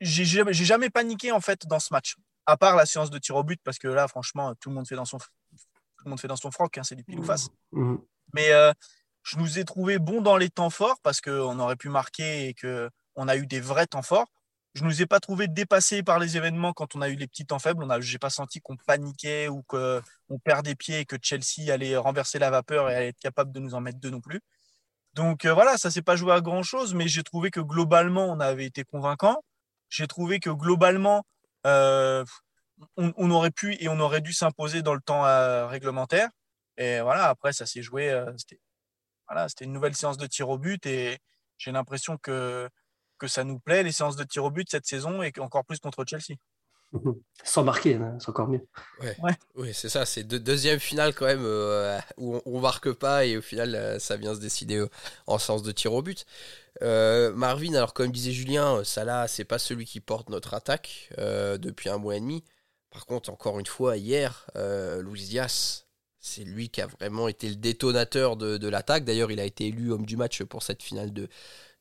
j'ai 0.00 0.24
jamais 0.52 0.90
paniqué 0.90 1.32
en 1.32 1.40
fait 1.40 1.66
dans 1.66 1.80
ce 1.80 1.92
match, 1.92 2.16
à 2.46 2.56
part 2.56 2.76
la 2.76 2.86
séance 2.86 3.10
de 3.10 3.18
tir 3.18 3.36
au 3.36 3.42
but 3.42 3.60
parce 3.64 3.78
que 3.78 3.88
là 3.88 4.08
franchement 4.08 4.54
tout 4.56 4.68
le 4.68 4.74
monde 4.74 4.86
fait 4.86 4.96
dans 4.96 5.04
son 5.04 5.18
tout 5.18 6.04
le 6.04 6.10
monde 6.10 6.20
fait 6.20 6.28
dans 6.28 6.36
son 6.36 6.50
froc, 6.50 6.78
hein, 6.78 6.82
c'est 6.84 6.94
du 6.94 7.04
pile 7.04 7.18
ou 7.18 7.24
face. 7.24 7.48
Mmh. 7.72 7.96
Mais 8.34 8.52
euh, 8.52 8.72
je 9.24 9.36
nous 9.38 9.58
ai 9.58 9.64
trouvé 9.64 9.98
bons 9.98 10.20
dans 10.20 10.36
les 10.36 10.48
temps 10.48 10.70
forts 10.70 11.00
parce 11.02 11.20
qu'on 11.20 11.58
aurait 11.58 11.76
pu 11.76 11.88
marquer 11.88 12.48
et 12.48 12.54
qu'on 12.54 13.28
a 13.28 13.36
eu 13.36 13.46
des 13.46 13.60
vrais 13.60 13.86
temps 13.86 14.02
forts. 14.02 14.30
Je 14.74 14.84
ne 14.84 14.88
nous 14.88 15.02
ai 15.02 15.06
pas 15.06 15.18
trouvé 15.18 15.48
dépassés 15.48 16.02
par 16.02 16.18
les 16.18 16.36
événements 16.36 16.72
quand 16.72 16.94
on 16.94 17.00
a 17.00 17.08
eu 17.08 17.16
les 17.16 17.26
petits 17.26 17.44
temps 17.44 17.58
faibles. 17.58 17.84
Je 18.00 18.12
n'ai 18.12 18.18
pas 18.18 18.30
senti 18.30 18.60
qu'on 18.60 18.76
paniquait 18.76 19.48
ou 19.48 19.62
qu'on 19.64 20.38
perdait 20.44 20.76
pied 20.76 21.00
et 21.00 21.04
que 21.04 21.16
Chelsea 21.20 21.72
allait 21.72 21.96
renverser 21.96 22.38
la 22.38 22.50
vapeur 22.50 22.88
et 22.88 22.94
allait 22.94 23.08
être 23.08 23.18
capable 23.18 23.50
de 23.50 23.58
nous 23.58 23.74
en 23.74 23.80
mettre 23.80 23.98
deux 23.98 24.10
non 24.10 24.20
plus. 24.20 24.40
Donc 25.14 25.44
euh, 25.44 25.54
voilà, 25.54 25.78
ça 25.78 25.90
s'est 25.90 26.02
pas 26.02 26.16
joué 26.16 26.32
à 26.32 26.40
grand 26.40 26.62
chose, 26.62 26.94
mais 26.94 27.08
j'ai 27.08 27.22
trouvé 27.22 27.50
que 27.50 27.60
globalement, 27.60 28.26
on 28.26 28.40
avait 28.40 28.66
été 28.66 28.84
convaincant. 28.84 29.42
J'ai 29.88 30.06
trouvé 30.06 30.40
que 30.40 30.50
globalement, 30.50 31.24
euh, 31.66 32.24
on, 32.96 33.30
aurait 33.30 33.50
pu 33.50 33.76
et 33.80 33.88
on 33.88 33.98
aurait 34.00 34.20
dû 34.20 34.32
s'imposer 34.32 34.82
dans 34.82 34.94
le 34.94 35.00
temps 35.00 35.24
euh, 35.26 35.66
réglementaire. 35.66 36.28
Et 36.76 37.00
voilà, 37.00 37.28
après, 37.28 37.52
ça 37.52 37.66
s'est 37.66 37.82
joué. 37.82 38.10
C'était 38.36 38.60
voilà, 39.28 39.46
une 39.60 39.72
nouvelle 39.72 39.94
séance 39.96 40.18
de 40.18 40.26
tir 40.26 40.48
au 40.48 40.58
but 40.58 40.86
et 40.86 41.18
j'ai 41.58 41.72
l'impression 41.72 42.16
que, 42.18 42.68
que 43.18 43.28
ça 43.28 43.44
nous 43.44 43.58
plaît, 43.58 43.82
les 43.82 43.92
séances 43.92 44.16
de 44.16 44.24
tir 44.24 44.44
au 44.44 44.50
but 44.50 44.70
cette 44.70 44.86
saison 44.86 45.22
et 45.22 45.32
encore 45.40 45.64
plus 45.64 45.80
contre 45.80 46.04
Chelsea. 46.06 46.36
Sans 47.44 47.64
marquer, 47.64 47.94
hein, 47.94 48.16
c'est 48.18 48.28
encore 48.30 48.48
mieux. 48.48 48.66
Ouais, 49.00 49.16
Oui, 49.54 49.74
c'est 49.74 49.88
ça, 49.88 50.06
c'est 50.06 50.24
deuxième 50.24 50.78
finale 50.78 51.14
quand 51.14 51.26
même 51.26 51.44
euh, 51.44 51.98
où 52.16 52.40
on, 52.44 52.56
ne 52.56 52.62
marque 52.62 52.92
pas 52.92 53.26
et 53.26 53.36
au 53.36 53.42
final 53.42 53.74
euh, 53.74 53.98
ça 53.98 54.16
vient 54.16 54.34
se 54.34 54.40
décider 54.40 54.76
euh, 54.76 54.88
en 55.26 55.38
séance 55.38 55.62
de 55.62 55.72
tir 55.72 55.92
au 55.92 56.02
but. 56.02 56.26
Marvin, 56.80 57.74
alors 57.74 57.92
comme 57.92 58.12
disait 58.12 58.32
Julien, 58.32 58.84
Salah 58.84 59.26
c'est 59.26 59.44
pas 59.44 59.58
celui 59.58 59.84
qui 59.84 60.00
porte 60.00 60.30
notre 60.30 60.54
attaque 60.54 61.10
depuis 61.18 61.88
un 61.88 61.98
mois 61.98 62.14
et 62.16 62.20
demi. 62.20 62.44
Par 62.90 63.04
contre, 63.04 63.30
encore 63.30 63.58
une 63.58 63.66
fois, 63.66 63.96
hier, 63.96 64.46
Luis 65.00 65.24
Diaz 65.24 65.88
c'est 66.20 66.44
lui 66.44 66.68
qui 66.68 66.80
a 66.80 66.86
vraiment 66.86 67.28
été 67.28 67.48
le 67.48 67.56
détonateur 67.56 68.36
de, 68.36 68.68
l'attaque. 68.68 69.04
D'ailleurs, 69.04 69.30
il 69.30 69.40
a 69.40 69.44
été 69.44 69.68
élu 69.68 69.92
homme 69.92 70.06
du 70.06 70.16
match 70.16 70.42
pour 70.42 70.62
cette 70.62 70.82
finale 70.82 71.12
de, 71.12 71.28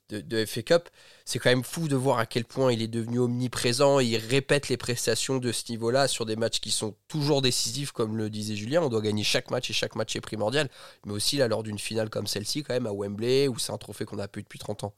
de, 0.10 0.46
FA 0.46 0.62
Cup. 0.62 0.90
C'est 1.26 1.40
quand 1.40 1.50
même 1.50 1.64
fou 1.64 1.88
de 1.88 1.96
voir 1.96 2.20
à 2.20 2.26
quel 2.26 2.46
point 2.46 2.72
il 2.72 2.82
est 2.82 2.88
devenu 2.88 3.20
omniprésent. 3.20 4.00
Il 4.00 4.18
répète 4.18 4.70
les 4.70 4.78
prestations 4.78 5.38
de 5.38 5.52
ce 5.52 5.72
niveau-là 5.72 6.08
sur 6.08 6.26
des 6.26 6.36
matchs 6.36 6.60
qui 6.60 6.72
sont 6.72 6.96
toujours 7.08 7.42
décisifs, 7.42 7.92
comme 7.92 8.18
le 8.18 8.30
disait 8.30 8.56
Julien. 8.56 8.82
On 8.82 8.90
doit 8.90 9.02
gagner 9.02 9.24
chaque 9.24 9.52
match 9.52 9.70
et 9.70 9.74
chaque 9.74 9.96
match 9.96 10.16
est 10.16 10.22
primordial. 10.22 10.70
Mais 11.06 11.14
aussi 11.14 11.38
là, 11.38 11.48
lors 11.48 11.64
d'une 11.64 11.80
finale 11.80 12.10
comme 12.10 12.28
celle-ci, 12.28 12.64
quand 12.64 12.74
même 12.74 12.88
à 12.88 12.94
Wembley, 12.94 13.48
où 13.48 13.58
c'est 13.58 13.72
un 13.72 13.78
trophée 13.78 14.06
qu'on 14.06 14.20
a 14.20 14.28
pu 14.28 14.42
depuis 14.44 14.60
30 14.60 14.86
ans. 14.86 14.96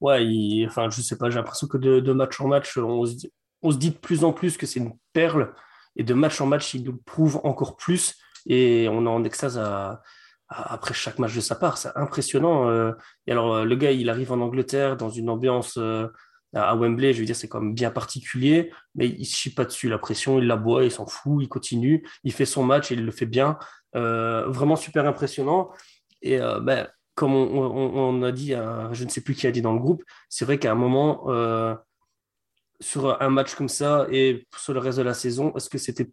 Ouais, 0.00 0.64
enfin, 0.66 0.90
je 0.90 1.00
sais 1.02 1.16
pas, 1.16 1.30
j'ai 1.30 1.36
l'impression 1.36 1.68
que 1.68 1.78
de, 1.78 2.12
match 2.12 2.40
en 2.40 2.48
match, 2.48 2.76
on 2.78 3.06
se, 3.06 3.14
dit, 3.14 3.32
on 3.62 3.70
se 3.70 3.76
dit 3.76 3.90
de 3.90 3.96
plus 3.96 4.24
en 4.24 4.32
plus 4.32 4.56
que 4.56 4.66
c'est 4.66 4.80
une 4.80 4.92
perle. 5.12 5.54
Et 5.96 6.04
de 6.04 6.14
match 6.14 6.40
en 6.40 6.46
match, 6.46 6.74
il 6.74 6.84
nous 6.84 6.96
prouve 6.96 7.40
encore 7.44 7.76
plus. 7.76 8.16
Et 8.46 8.88
on 8.88 9.04
est 9.04 9.08
en 9.08 9.24
extase 9.24 9.58
après 10.48 10.94
chaque 10.94 11.18
match 11.18 11.34
de 11.34 11.40
sa 11.40 11.54
part. 11.54 11.78
C'est 11.78 11.90
impressionnant. 11.94 12.68
Euh. 12.68 12.92
Et 13.26 13.32
alors, 13.32 13.54
euh, 13.54 13.64
le 13.64 13.76
gars, 13.76 13.92
il 13.92 14.08
arrive 14.08 14.32
en 14.32 14.40
Angleterre 14.40 14.96
dans 14.96 15.10
une 15.10 15.28
ambiance 15.28 15.76
euh, 15.76 16.08
à 16.54 16.74
Wembley. 16.74 17.12
Je 17.12 17.20
veux 17.20 17.26
dire, 17.26 17.36
c'est 17.36 17.48
quand 17.48 17.60
même 17.60 17.74
bien 17.74 17.90
particulier. 17.90 18.72
Mais 18.94 19.08
il 19.08 19.20
ne 19.20 19.24
chie 19.24 19.54
pas 19.54 19.64
dessus. 19.64 19.88
La 19.88 19.98
pression, 19.98 20.38
il 20.38 20.46
la 20.46 20.56
boit, 20.56 20.84
il 20.84 20.90
s'en 20.90 21.06
fout, 21.06 21.42
il 21.42 21.48
continue. 21.48 22.06
Il 22.24 22.32
fait 22.32 22.46
son 22.46 22.64
match 22.64 22.90
et 22.90 22.94
il 22.94 23.04
le 23.04 23.12
fait 23.12 23.26
bien. 23.26 23.58
vraiment 23.94 24.76
super 24.76 25.06
impressionnant. 25.06 25.70
Et 26.22 26.38
ben, 26.62 26.88
comme 27.14 27.34
on, 27.34 28.22
a 28.22 28.32
dit, 28.32 28.52
je 28.92 29.04
ne 29.04 29.08
sais 29.08 29.20
plus 29.20 29.34
qui 29.34 29.46
a 29.46 29.50
dit 29.50 29.62
dans 29.62 29.72
le 29.72 29.80
groupe, 29.80 30.04
c'est 30.28 30.44
vrai 30.44 30.58
qu'à 30.58 30.72
un 30.72 30.76
moment, 30.76 31.26
sur 32.80 33.20
un 33.20 33.30
match 33.30 33.54
comme 33.54 33.68
ça 33.68 34.06
et 34.10 34.46
sur 34.56 34.72
le 34.72 34.80
reste 34.80 34.98
de 34.98 35.02
la 35.02 35.14
saison, 35.14 35.52
est-ce 35.56 35.68
que 35.68 35.78
c'était. 35.78 36.08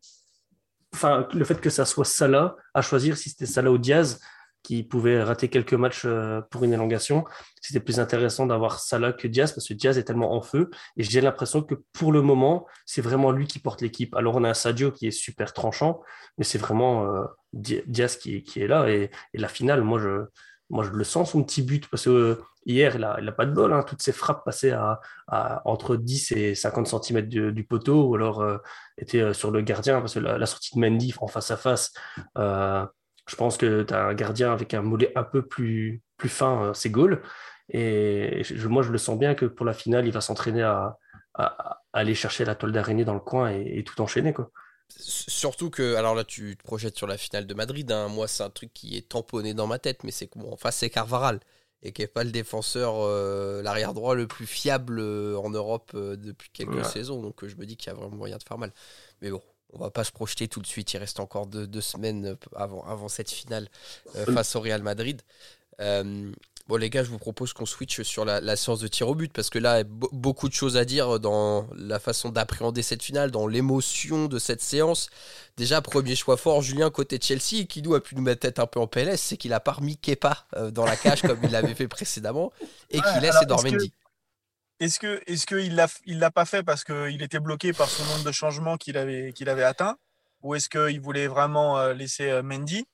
Enfin, 0.96 1.28
le 1.34 1.44
fait 1.44 1.60
que 1.60 1.70
ça 1.70 1.84
soit 1.84 2.06
Salah 2.06 2.56
à 2.74 2.82
choisir 2.82 3.18
si 3.18 3.30
c'était 3.30 3.46
Salah 3.46 3.70
ou 3.70 3.78
Diaz 3.78 4.22
qui 4.64 4.82
pouvait 4.82 5.22
rater 5.22 5.50
quelques 5.50 5.74
matchs 5.74 6.04
euh, 6.06 6.40
pour 6.50 6.64
une 6.64 6.72
élongation, 6.72 7.26
c'était 7.62 7.82
plus 7.82 8.00
intéressant 8.00 8.48
d'avoir 8.48 8.80
Salah 8.80 9.12
que 9.12 9.28
Diaz 9.28 9.52
parce 9.52 9.68
que 9.68 9.74
Diaz 9.74 9.98
est 9.98 10.06
tellement 10.06 10.34
en 10.34 10.42
feu 10.42 10.72
et 10.96 11.04
j'ai 11.04 11.20
l'impression 11.20 11.62
que 11.62 11.76
pour 11.92 12.14
le 12.14 12.22
moment, 12.22 12.66
c'est 12.86 13.02
vraiment 13.02 13.32
lui 13.32 13.46
qui 13.46 13.60
porte 13.60 13.82
l'équipe. 13.82 14.16
Alors 14.16 14.36
on 14.38 14.46
a 14.46 14.50
un 14.50 14.54
Sadio 14.54 14.90
qui 14.90 15.08
est 15.08 15.12
super 15.12 15.52
tranchant, 15.52 16.02
mais 16.38 16.46
c'est 16.46 16.58
vraiment 16.58 17.14
euh, 17.14 17.26
Diaz 17.52 18.16
qui, 18.16 18.42
qui, 18.42 18.62
est 18.62 18.68
là 18.68 18.90
et, 18.90 19.12
et 19.34 19.38
la 19.38 19.50
finale, 19.50 19.84
moi 19.84 20.00
je, 20.00 20.26
moi, 20.70 20.84
je 20.84 20.90
le 20.92 21.04
sens, 21.04 21.32
son 21.32 21.44
petit 21.44 21.62
but, 21.62 21.88
parce 21.90 22.06
que 22.06 22.10
euh, 22.10 22.44
hier, 22.66 22.96
il 22.96 23.02
n'a 23.02 23.32
pas 23.32 23.46
de 23.46 23.52
bol. 23.52 23.72
Hein. 23.74 23.84
Toutes 23.84 24.02
ses 24.02 24.12
frappes 24.12 24.44
passaient 24.44 24.72
à, 24.72 25.00
entre 25.66 25.96
10 25.96 26.32
et 26.34 26.56
50 26.56 26.88
cm 26.88 27.22
du, 27.22 27.64
poteau, 27.64 28.04
ou 28.10 28.16
alors 28.16 28.42
euh, 28.42 28.58
étaient 28.98 29.22
euh, 29.22 29.34
sur 29.34 29.52
le 29.52 29.62
gardien, 29.62 30.00
parce 30.02 30.16
que 30.16 30.20
la, 30.20 30.46
sortie 30.46 30.76
de 30.76 30.80
Mendy 30.80 31.14
en 31.20 31.28
face 31.28 31.52
à 31.52 31.58
face, 31.58 31.94
je 32.36 33.36
pense 33.36 33.58
que 33.58 33.84
tu 33.84 33.94
as 33.94 34.06
un 34.06 34.14
gardien 34.14 34.52
avec 34.52 34.74
un 34.74 34.82
mollet 34.82 35.12
un 35.16 35.24
peu 35.24 35.46
plus, 35.46 36.02
plus 36.18 36.30
fin, 36.30 36.72
c'est 36.74 36.90
goal. 36.90 37.22
Et 37.70 38.44
moi, 38.68 38.84
je 38.84 38.92
le 38.92 38.98
sens 38.98 39.18
bien 39.18 39.36
que 39.36 39.46
pour 39.46 39.66
la 39.66 39.74
finale, 39.74 40.06
il 40.06 40.12
va 40.12 40.22
s'entraîner 40.22 40.64
à, 40.64 40.98
aller 41.94 42.16
chercher 42.16 42.46
la 42.46 42.56
toile 42.56 42.72
d'araignée 42.72 43.06
dans 43.06 43.14
le 43.14 43.20
coin 43.20 43.52
et, 43.52 43.80
et 43.80 43.84
tout 43.84 44.00
enchaîner. 44.02 44.34
Quoi. 44.34 44.52
Surtout 44.90 45.70
que, 45.70 45.96
alors 45.96 46.16
là, 46.16 46.24
tu 46.24 46.56
te 46.58 46.64
projettes 46.64 46.98
sur 46.98 47.08
la 47.08 47.18
finale 47.18 47.48
de 47.48 47.54
Madrid. 47.54 47.92
Hein. 47.92 48.08
Moi, 48.08 48.28
c'est 48.28 48.44
un 48.44 48.50
truc 48.50 48.74
qui 48.74 48.98
est 48.98 49.10
tamponné 49.10 49.54
dans 49.54 49.68
ma 49.68 49.80
tête, 49.80 50.04
mais 50.04 50.12
c'est 50.12 50.28
que, 50.28 50.40
bon, 50.40 50.54
en 50.54 50.58
face, 50.58 50.78
c'est 50.78 50.90
Carvaral 50.90 51.40
et 51.86 51.92
qui 51.92 52.02
n'est 52.02 52.08
pas 52.08 52.24
le 52.24 52.32
défenseur, 52.32 52.96
euh, 52.98 53.62
l'arrière 53.62 53.94
droit 53.94 54.16
le 54.16 54.26
plus 54.26 54.48
fiable 54.48 55.00
euh, 55.00 55.38
en 55.38 55.52
Europe 55.52 55.92
euh, 55.94 56.16
depuis 56.16 56.50
quelques 56.52 56.84
saisons. 56.84 57.22
Donc, 57.22 57.46
je 57.46 57.56
me 57.58 57.66
dis 57.66 57.78
qu'il 57.78 57.88
y 57.88 57.90
a 57.92 57.94
vraiment 57.94 58.16
moyen 58.16 58.38
de 58.38 58.44
faire 58.44 58.58
mal. 58.58 58.74
Mais 59.22 59.30
bon, 59.30 59.42
on 59.72 59.78
va 59.78 59.92
pas 59.92 60.04
se 60.04 60.12
projeter 60.12 60.48
tout 60.48 60.62
de 60.62 60.68
suite. 60.68 60.92
Il 60.94 60.98
reste 60.98 61.20
encore 61.20 61.46
deux, 61.46 61.82
semaines 61.82 62.38
avant, 62.56 62.84
avant 62.86 63.08
cette 63.08 63.30
finale 63.30 63.70
face 64.34 64.56
au 64.56 64.62
Real 64.62 64.82
Madrid. 64.82 65.22
Bon, 66.68 66.78
les 66.78 66.90
gars, 66.90 67.04
je 67.04 67.12
vous 67.12 67.20
propose 67.20 67.54
qu'on 67.54 67.68
switch 67.68 68.02
sur 68.02 68.26
la, 68.26 68.56
séance 68.56 68.80
de 68.80 68.88
tir 68.88 69.08
au 69.08 69.14
but 69.14 69.32
parce 69.32 69.52
que 69.52 69.60
là, 69.60 69.84
beaucoup 69.84 70.50
de 70.50 70.54
choses 70.54 70.78
à 70.78 70.86
dire 70.86 71.20
dans 71.20 71.68
la 71.76 72.00
façon 72.00 72.30
d'appréhender 72.30 72.82
cette 72.82 73.04
finale, 73.04 73.30
dans 73.30 73.46
l'émotion 73.46 74.26
de 74.26 74.40
cette 74.40 74.62
séance. 74.62 75.12
Déjà, 75.58 75.82
premier 75.82 76.16
choix 76.16 76.38
fort, 76.38 76.64
Julien 76.64 76.90
côté 76.90 77.20
Chelsea, 77.22 77.66
qui 77.70 77.84
nous 77.84 77.94
a 77.94 78.02
pu 78.02 78.16
nous 78.16 78.24
mettre 78.24 78.42
tête 78.42 78.58
un 78.58 78.66
peu 78.66 78.80
en 78.80 78.88
PLS, 78.88 79.22
c'est 79.22 79.38
qu'il 79.38 79.54
a 79.54 79.60
pas 79.60 79.74
remis 79.74 79.96
Kepa 79.98 80.48
euh, 80.56 80.72
dans 80.72 80.86
la 80.86 80.96
cage 80.96 81.22
comme 81.22 81.40
il 81.44 81.52
l'avait 81.52 81.76
fait 81.76 81.88
précédemment 81.88 82.52
et 82.90 83.00
qu'il 83.00 83.22
laisse 83.22 83.40
Edormendi. 83.44 83.94
Est-ce 84.80 85.00
que 85.00 85.22
est-ce 85.28 85.46
qu'il 85.46 85.76
l'a 85.76 85.88
il 86.06 86.18
l'a 86.18 86.32
pas 86.32 86.46
fait 86.46 86.64
parce 86.64 86.84
qu'il 86.84 87.22
était 87.22 87.40
bloqué 87.40 87.74
par 87.74 87.90
son 87.90 88.04
nombre 88.06 88.24
de 88.24 88.32
changements 88.32 88.76
qu'il 88.76 88.98
avait 88.98 89.34
qu'il 89.34 89.50
avait 89.50 89.64
atteint 89.64 89.98
ou 90.42 90.56
est-ce 90.56 90.68
qu'il 90.68 91.00
voulait 91.00 91.28
vraiment 91.28 91.78
euh, 91.78 91.94
laisser 91.94 92.30
euh, 92.30 92.42
Mendy? 92.42 92.86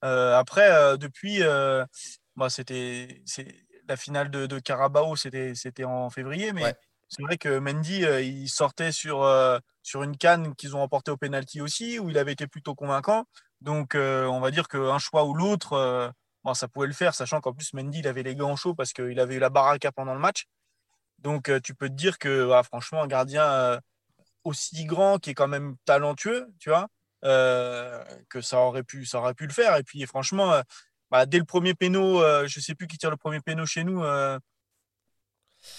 Après, 0.00 0.96
depuis 0.96 1.42
bah, 2.38 2.48
c'était 2.50 3.22
la 3.88 3.96
finale 3.96 4.30
de, 4.30 4.46
de 4.46 4.58
Carabao, 4.58 5.16
c'était 5.16 5.84
en 5.84 6.08
février, 6.08 6.52
mais 6.52 6.74
c'est 7.08 7.22
vrai 7.22 7.38
que 7.38 7.58
Mendy, 7.58 8.04
euh, 8.04 8.20
il 8.20 8.48
sortait 8.48 8.92
sur, 8.92 9.22
euh, 9.22 9.58
sur 9.82 10.02
une 10.02 10.16
canne 10.16 10.54
qu'ils 10.54 10.76
ont 10.76 10.80
remportée 10.80 11.10
au 11.10 11.16
penalty 11.16 11.60
aussi, 11.60 11.98
où 11.98 12.10
il 12.10 12.18
avait 12.18 12.32
été 12.32 12.46
plutôt 12.46 12.74
convaincant. 12.74 13.24
Donc, 13.60 13.94
euh, 13.94 14.26
on 14.26 14.40
va 14.40 14.50
dire 14.50 14.68
qu'un 14.68 14.98
choix 14.98 15.24
ou 15.24 15.34
l'autre, 15.34 16.12
bon, 16.44 16.54
ça 16.54 16.68
pouvait 16.68 16.86
le 16.86 16.92
faire, 16.92 17.14
sachant 17.14 17.40
qu'en 17.40 17.52
plus, 17.52 17.72
Mendy, 17.72 18.00
il 18.00 18.08
avait 18.08 18.22
les 18.22 18.36
gants 18.36 18.56
chauds 18.56 18.74
parce 18.74 18.92
qu'il 18.92 19.18
avait 19.18 19.36
eu 19.36 19.40
la 19.40 19.50
baraka 19.50 19.90
pendant 19.90 20.14
le 20.14 20.20
match. 20.20 20.46
Donc, 21.18 21.50
tu 21.62 21.74
peux 21.74 21.88
te 21.88 21.94
dire 21.94 22.18
que, 22.18 22.52
franchement, 22.62 23.02
un 23.02 23.08
gardien 23.08 23.80
aussi 24.44 24.84
grand, 24.84 25.18
qui 25.18 25.30
est 25.30 25.34
quand 25.34 25.48
même 25.48 25.76
talentueux, 25.86 26.46
tu 26.60 26.68
vois, 26.68 26.88
que 27.22 28.40
ça 28.40 28.60
aurait, 28.60 28.84
pu, 28.84 29.06
ça 29.06 29.18
aurait 29.18 29.34
pu 29.34 29.46
le 29.46 29.52
faire. 29.52 29.76
Et 29.76 29.82
puis, 29.82 30.04
franchement, 30.06 30.62
bah, 31.10 31.26
dès 31.26 31.38
le 31.38 31.44
premier 31.44 31.74
péno, 31.74 32.22
euh, 32.22 32.46
je 32.46 32.58
ne 32.58 32.62
sais 32.62 32.74
plus 32.74 32.86
qui 32.86 32.98
tire 32.98 33.10
le 33.10 33.16
premier 33.16 33.40
péno 33.40 33.64
chez 33.64 33.84
nous. 33.84 34.02
Euh... 34.02 34.38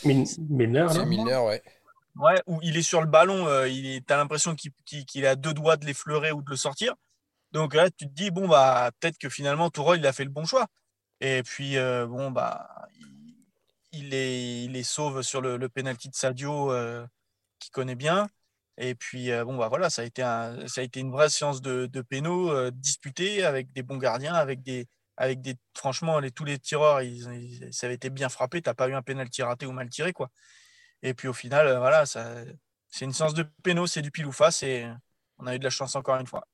Milner, 0.03 0.25
C'est 0.89 1.05
Milner, 1.05 1.38
ouais. 1.38 1.62
Ouais, 2.15 2.41
où 2.48 2.59
il 2.63 2.75
est 2.75 2.83
sur 2.83 3.01
le 3.01 3.07
ballon, 3.07 3.48
euh, 3.48 3.67
tu 3.67 4.13
as 4.13 4.17
l'impression 4.17 4.55
qu'il 4.55 5.25
a 5.25 5.36
deux 5.36 5.53
doigts 5.53 5.77
de 5.77 5.86
l'effleurer 5.86 6.31
ou 6.31 6.41
de 6.41 6.50
le 6.50 6.57
sortir. 6.57 6.95
Donc 7.51 7.74
là, 7.74 7.89
tu 7.89 8.07
te 8.07 8.13
dis, 8.13 8.31
bon, 8.31 8.48
bah, 8.48 8.91
peut-être 9.00 9.17
que 9.17 9.29
finalement, 9.29 9.69
Tourol, 9.69 10.00
il 10.00 10.07
a 10.07 10.13
fait 10.13 10.24
le 10.24 10.29
bon 10.29 10.45
choix. 10.45 10.67
Et 11.21 11.43
puis, 11.43 11.77
euh, 11.77 12.07
bon, 12.07 12.31
bah, 12.31 12.88
il 13.91 14.09
les, 14.09 14.63
il 14.65 14.71
les 14.71 14.83
sauve 14.83 15.21
sur 15.21 15.41
le, 15.41 15.57
le 15.57 15.69
penalty 15.69 16.09
de 16.09 16.15
Sadio 16.15 16.74
qui 17.59 17.69
connaît 17.69 17.95
bien. 17.95 18.27
Et 18.77 18.95
puis, 18.95 19.29
bon, 19.43 19.57
bah 19.57 19.67
voilà, 19.67 19.89
ça 19.89 20.03
a 20.03 20.05
été, 20.05 20.21
un, 20.21 20.67
ça 20.67 20.81
a 20.81 20.83
été 20.83 21.01
une 21.01 21.12
vraie 21.12 21.29
séance 21.29 21.62
de, 21.62 21.86
de 21.86 22.01
pénaux 22.01 22.71
disputée 22.71 23.43
avec 23.43 23.71
des 23.74 23.83
bons 23.83 23.98
gardiens, 23.98 24.33
avec 24.33 24.62
des, 24.62 24.88
avec 25.20 25.42
des 25.42 25.56
franchement, 25.76 26.20
les, 26.20 26.32
tous 26.32 26.46
les 26.46 26.58
tireurs, 26.58 27.02
ils, 27.02 27.70
ça 27.72 27.86
avait 27.86 27.96
été 27.96 28.10
bien 28.10 28.30
frappé. 28.30 28.62
Tu 28.62 28.70
n'as 28.70 28.74
pas 28.74 28.88
eu 28.88 28.94
un 28.94 29.02
pénalty 29.02 29.44
raté 29.44 29.66
ou 29.66 29.72
mal 29.72 29.90
tiré. 29.90 30.14
quoi. 30.14 30.32
Et 31.04 31.14
puis 31.14 31.28
au 31.28 31.34
final, 31.34 31.78
voilà, 31.78 32.06
ça, 32.06 32.34
c'est 32.88 33.06
une 33.06 33.14
séance 33.14 33.34
de 33.34 33.44
pénaux, 33.62 33.86
c'est 33.86 34.02
du 34.02 34.12
pile 34.12 34.26
ou. 34.26 34.34
Et 34.64 34.88
on 35.38 35.46
a 35.46 35.56
eu 35.56 35.60
de 35.60 35.64
la 35.64 35.70
chance 35.70 35.96
encore 35.96 36.16
une 36.16 36.26
fois. 36.26 36.48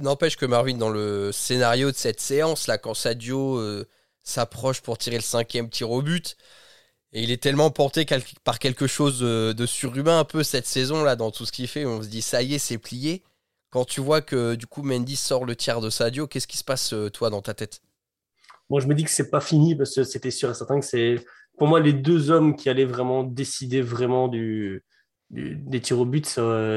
N'empêche 0.00 0.36
que 0.36 0.44
Marvin, 0.44 0.76
dans 0.76 0.90
le 0.90 1.30
scénario 1.30 1.90
de 1.90 1.96
cette 1.96 2.20
séance, 2.20 2.66
là, 2.66 2.78
quand 2.78 2.94
Sadio 2.94 3.84
s'approche 4.24 4.80
pour 4.80 4.98
tirer 4.98 5.16
le 5.16 5.22
cinquième 5.22 5.70
tir 5.70 5.90
au 5.90 6.02
but, 6.02 6.36
et 7.12 7.22
il 7.22 7.30
est 7.30 7.40
tellement 7.40 7.70
porté 7.70 8.04
par 8.42 8.58
quelque 8.58 8.88
chose 8.88 9.20
de, 9.20 9.66
surhumain 9.66 10.18
un 10.18 10.24
peu 10.24 10.42
cette 10.42 10.66
saison 10.66 11.04
là 11.04 11.14
dans 11.14 11.30
tout 11.30 11.46
ce 11.46 11.52
qu'il 11.52 11.68
fait. 11.68 11.86
On 11.86 12.02
se 12.02 12.08
dit 12.08 12.22
ça 12.22 12.42
y 12.42 12.54
est, 12.54 12.58
c'est 12.58 12.78
plié. 12.78 13.22
Quand 13.74 13.84
tu 13.84 14.00
vois 14.00 14.20
que 14.20 14.54
du 14.54 14.68
coup 14.68 14.84
Mendy 14.84 15.16
sort 15.16 15.44
le 15.44 15.56
tir 15.56 15.80
de 15.80 15.90
Sadio, 15.90 16.28
qu'est-ce 16.28 16.46
qui 16.46 16.56
se 16.56 16.62
passe 16.62 16.92
euh, 16.92 17.10
toi 17.10 17.28
dans 17.28 17.42
ta 17.42 17.54
tête? 17.54 17.80
Moi, 18.70 18.80
je 18.80 18.86
me 18.86 18.94
dis 18.94 19.02
que 19.02 19.10
c'est 19.10 19.30
pas 19.30 19.40
fini 19.40 19.74
parce 19.74 19.96
que 19.96 20.04
c'était 20.04 20.30
sûr 20.30 20.48
et 20.48 20.54
certain 20.54 20.78
que 20.78 20.86
c'est 20.86 21.16
pour 21.58 21.66
moi 21.66 21.80
les 21.80 21.92
deux 21.92 22.30
hommes 22.30 22.54
qui 22.54 22.70
allaient 22.70 22.84
vraiment 22.84 23.24
décider 23.24 23.82
vraiment 23.82 24.28
du, 24.28 24.84
des 25.30 25.80
tirs 25.80 25.98
au 25.98 26.04
but, 26.04 26.24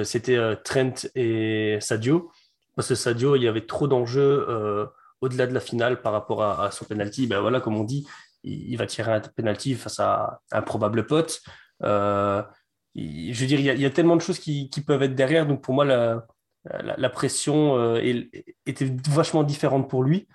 c'était 0.05 0.37
euh, 0.37 0.55
Trent 0.55 1.07
et 1.13 1.77
Sadio. 1.81 2.31
Parce 2.75 2.87
que 2.87 2.95
Sadio, 2.95 3.35
il 3.35 3.43
y 3.43 3.47
avait 3.47 3.67
trop 3.67 3.87
d'enjeux 3.87 4.47
euh, 4.49 4.87
au-delà 5.21 5.45
de 5.45 5.53
la 5.53 5.59
finale 5.59 6.01
par 6.01 6.13
rapport 6.13 6.41
à, 6.41 6.71
son 6.71 6.85
penalty. 6.85 7.27
Ben 7.27 7.41
voilà, 7.41 7.61
comme 7.61 7.77
on 7.77 7.83
dit, 7.83 8.07
il, 8.43 8.75
va 8.75 8.87
tirer 8.87 9.11
un 9.11 9.19
penalty 9.19 9.75
face 9.75 9.99
à 9.99 10.41
un 10.51 10.63
probable 10.63 11.05
pote. 11.05 11.41
Euh, 11.83 12.41
je 12.95 13.39
veux 13.39 13.45
dire, 13.45 13.59
il 13.59 13.81
y, 13.81 13.85
a, 13.85 13.89
tellement 13.91 14.15
de 14.15 14.21
choses 14.21 14.39
qui, 14.39 14.67
peuvent 14.87 15.03
être 15.03 15.13
derrière. 15.13 15.45
Donc 15.45 15.61
pour 15.61 15.75
moi, 15.75 15.85
la, 15.85 16.25
la, 16.81 17.09
pression 17.09 17.77
euh, 17.77 18.01
était 18.65 18.93
vachement 19.09 19.43
différente 19.43 19.89
pour 19.89 20.03
lui. 20.03 20.27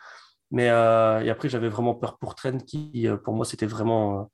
Mais 0.50 0.68
euh, 0.70 1.20
et 1.20 1.30
après, 1.30 1.48
j'avais 1.48 1.68
vraiment 1.68 1.94
peur 1.94 2.18
pour 2.18 2.34
Trent, 2.34 2.58
qui 2.58 3.06
pour 3.24 3.34
moi, 3.34 3.44
c'était 3.44 3.66
vraiment. 3.66 4.30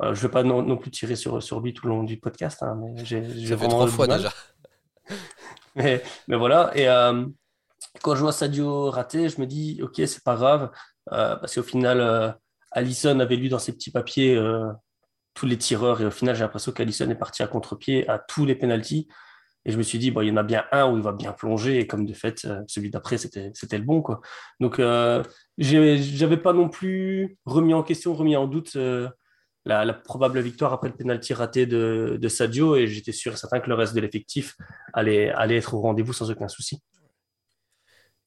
je 0.00 0.08
ne 0.08 0.14
vais 0.14 0.28
pas 0.28 0.42
non, 0.42 0.76
plus 0.76 0.90
tirer 0.90 1.16
sur, 1.16 1.42
sur 1.42 1.60
lui 1.60 1.72
tout 1.72 1.86
le 1.86 1.94
long 1.94 2.02
du 2.02 2.18
podcast. 2.18 2.62
Hein, 2.62 2.76
mais 2.80 3.04
j'ai, 3.04 3.24
j'ai 3.38 3.56
fait 3.56 3.68
trois 3.68 3.86
fois 3.86 4.06
déjà. 4.06 4.32
mais, 5.76 6.02
mais 6.28 6.36
voilà. 6.36 6.72
Et 6.76 6.86
quand 8.02 8.14
je 8.14 8.20
vois 8.20 8.32
Sadio 8.32 8.90
rater, 8.90 9.28
je 9.28 9.40
me 9.40 9.46
dis, 9.46 9.80
OK, 9.82 9.94
c'est 9.96 10.24
pas 10.24 10.34
grave. 10.34 10.70
parce 11.06 11.54
qu'au 11.54 11.62
final, 11.62 12.36
Allison 12.72 13.18
avait 13.20 13.36
lu 13.36 13.48
dans 13.48 13.58
ses 13.58 13.72
petits 13.72 13.90
papiers 13.90 14.36
euh, 14.36 14.70
tous 15.34 15.46
les 15.46 15.58
tireurs 15.58 16.00
et 16.00 16.06
au 16.06 16.10
final, 16.10 16.34
j'ai 16.34 16.42
l'impression 16.42 16.72
qu'Allison 16.72 17.08
est 17.10 17.14
parti 17.14 17.42
à 17.42 17.46
contre-pied 17.46 18.08
à 18.08 18.18
tous 18.18 18.44
les 18.46 18.54
pénalties. 18.54 19.08
Et 19.64 19.72
je 19.72 19.78
me 19.78 19.82
suis 19.82 19.98
dit, 19.98 20.10
bon, 20.10 20.22
il 20.22 20.28
y 20.28 20.30
en 20.30 20.36
a 20.36 20.42
bien 20.42 20.64
un 20.72 20.90
où 20.90 20.96
il 20.96 21.02
va 21.02 21.12
bien 21.12 21.32
plonger. 21.32 21.78
Et 21.78 21.86
comme 21.86 22.06
de 22.06 22.14
fait, 22.14 22.44
euh, 22.44 22.62
celui 22.66 22.90
d'après, 22.90 23.18
c'était, 23.18 23.52
le 23.72 23.84
bon. 23.84 24.00
Quoi. 24.02 24.20
Donc, 24.58 24.78
euh, 24.78 25.22
je 25.58 26.20
n'avais 26.20 26.38
pas 26.38 26.52
non 26.52 26.68
plus 26.68 27.38
remis 27.44 27.74
en 27.74 27.82
question, 27.82 28.14
remis 28.14 28.36
en 28.36 28.46
doute 28.46 28.76
la, 29.66 29.92
probable 29.92 30.40
victoire 30.40 30.72
après 30.72 30.88
le 30.88 30.94
pénalty 30.94 31.34
raté 31.34 31.66
de, 31.66 32.18
de 32.20 32.28
Sadio. 32.28 32.76
Et 32.76 32.86
j'étais 32.86 33.12
sûr 33.12 33.34
et 33.34 33.36
certain 33.36 33.60
que 33.60 33.68
le 33.68 33.74
reste 33.74 33.94
de 33.94 34.00
l'effectif 34.00 34.56
allait, 34.94 35.30
allait 35.30 35.56
être 35.56 35.74
au 35.74 35.80
rendez-vous 35.80 36.14
sans 36.14 36.30
aucun 36.30 36.48
souci. 36.48 36.80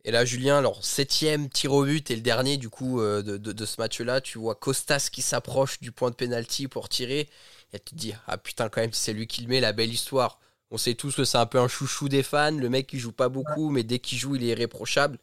Et 0.05 0.11
là, 0.11 0.25
Julien, 0.25 0.57
alors 0.57 0.83
septième 0.83 1.47
tir 1.47 1.71
au 1.71 1.85
but 1.85 2.11
et 2.11 2.15
le 2.15 2.21
dernier 2.21 2.57
du 2.57 2.69
coup 2.69 2.99
euh, 2.99 3.21
de, 3.23 3.65
ce 3.65 3.79
match-là, 3.79 4.19
tu 4.19 4.37
vois 4.37 4.53
Costas 4.55 5.07
qui 5.09 5.21
s'approche 5.21 5.79
du 5.79 5.93
point 5.93 6.09
de 6.09 6.15
pénalty 6.15 6.67
pour 6.67 6.89
tirer. 6.89 7.29
Et 7.71 7.79
tu 7.79 7.93
te 7.93 7.95
dis, 7.95 8.13
ah 8.27 8.37
putain, 8.37 8.67
quand 8.67 8.81
même, 8.81 8.91
c'est 8.91 9.13
lui 9.13 9.27
qui 9.27 9.41
le 9.43 9.47
met, 9.47 9.61
la 9.61 9.71
belle 9.71 9.91
histoire. 9.91 10.39
On 10.73 10.77
sait 10.77 10.95
tous 10.95 11.15
que 11.15 11.23
c'est 11.23 11.37
un 11.37 11.45
peu 11.45 11.59
un 11.59 11.67
chouchou 11.67 12.09
des 12.09 12.23
fans. 12.23 12.49
Le 12.49 12.67
mec, 12.67 12.91
il 12.93 12.99
joue 12.99 13.11
pas 13.11 13.29
beaucoup, 13.29 13.69
mais 13.69 13.83
dès 13.83 13.99
qu'il 13.99 14.17
joue, 14.17 14.35
il 14.35 14.43
est 14.43 14.47
irréprochable. 14.47 15.19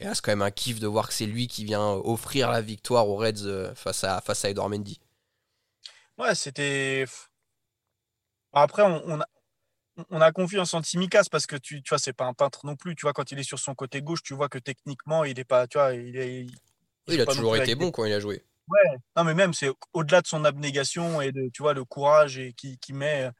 Et 0.00 0.04
là, 0.04 0.12
c'est 0.12 0.24
quand 0.24 0.32
même 0.32 0.42
un 0.42 0.50
kiff 0.50 0.80
de 0.80 0.88
voir 0.88 1.06
que 1.06 1.14
c'est 1.14 1.26
lui 1.26 1.46
qui 1.46 1.64
vient 1.64 1.86
offrir 1.88 2.50
la 2.50 2.60
victoire 2.60 3.08
aux 3.08 3.14
Reds 3.14 3.44
euh, 3.44 3.72
face 3.76 4.02
à, 4.02 4.20
face 4.20 4.44
à 4.44 4.50
Edouard 4.50 4.68
Mendy. 4.68 4.98
Ouais, 6.18 6.34
c'était. 6.34 7.04
Après, 8.52 8.82
on, 8.82 9.20
a, 9.20 9.26
on 10.10 10.20
a 10.20 10.32
confiance 10.32 10.74
en 10.74 10.82
Timikas 10.82 11.26
parce 11.30 11.46
que 11.46 11.54
tu, 11.54 11.80
tu 11.80 11.90
vois, 11.90 11.98
c'est 11.98 12.12
pas 12.12 12.24
un 12.24 12.34
peintre 12.34 12.66
non 12.66 12.74
plus. 12.74 12.96
Tu 12.96 13.02
vois, 13.02 13.12
quand 13.12 13.30
il 13.30 13.38
est 13.38 13.44
sur 13.44 13.60
son 13.60 13.76
côté 13.76 14.02
gauche, 14.02 14.24
tu 14.24 14.34
vois 14.34 14.48
que 14.48 14.58
techniquement, 14.58 15.22
il 15.22 15.38
est 15.38 15.44
pas, 15.44 15.68
tu 15.68 15.78
vois, 15.78 15.94
il 15.94 16.16
est. 16.16 16.46
Il, 17.06 17.20
a 17.20 17.26
toujours 17.26 17.54
été 17.54 17.76
bon 17.76 17.92
quand 17.92 18.04
il 18.04 18.12
a 18.12 18.18
joué. 18.18 18.42
Ouais, 18.66 18.98
non, 19.16 19.22
mais 19.22 19.34
même, 19.34 19.54
c'est 19.54 19.70
au-delà 19.92 20.22
de 20.22 20.26
son 20.26 20.44
abnégation 20.44 21.20
et 21.20 21.30
de, 21.30 21.50
tu 21.54 21.62
vois, 21.62 21.72
le 21.72 21.84
courage 21.84 22.36
et 22.36 22.52
qui, 22.52 22.78
qui 22.78 22.92
met. 22.92 23.30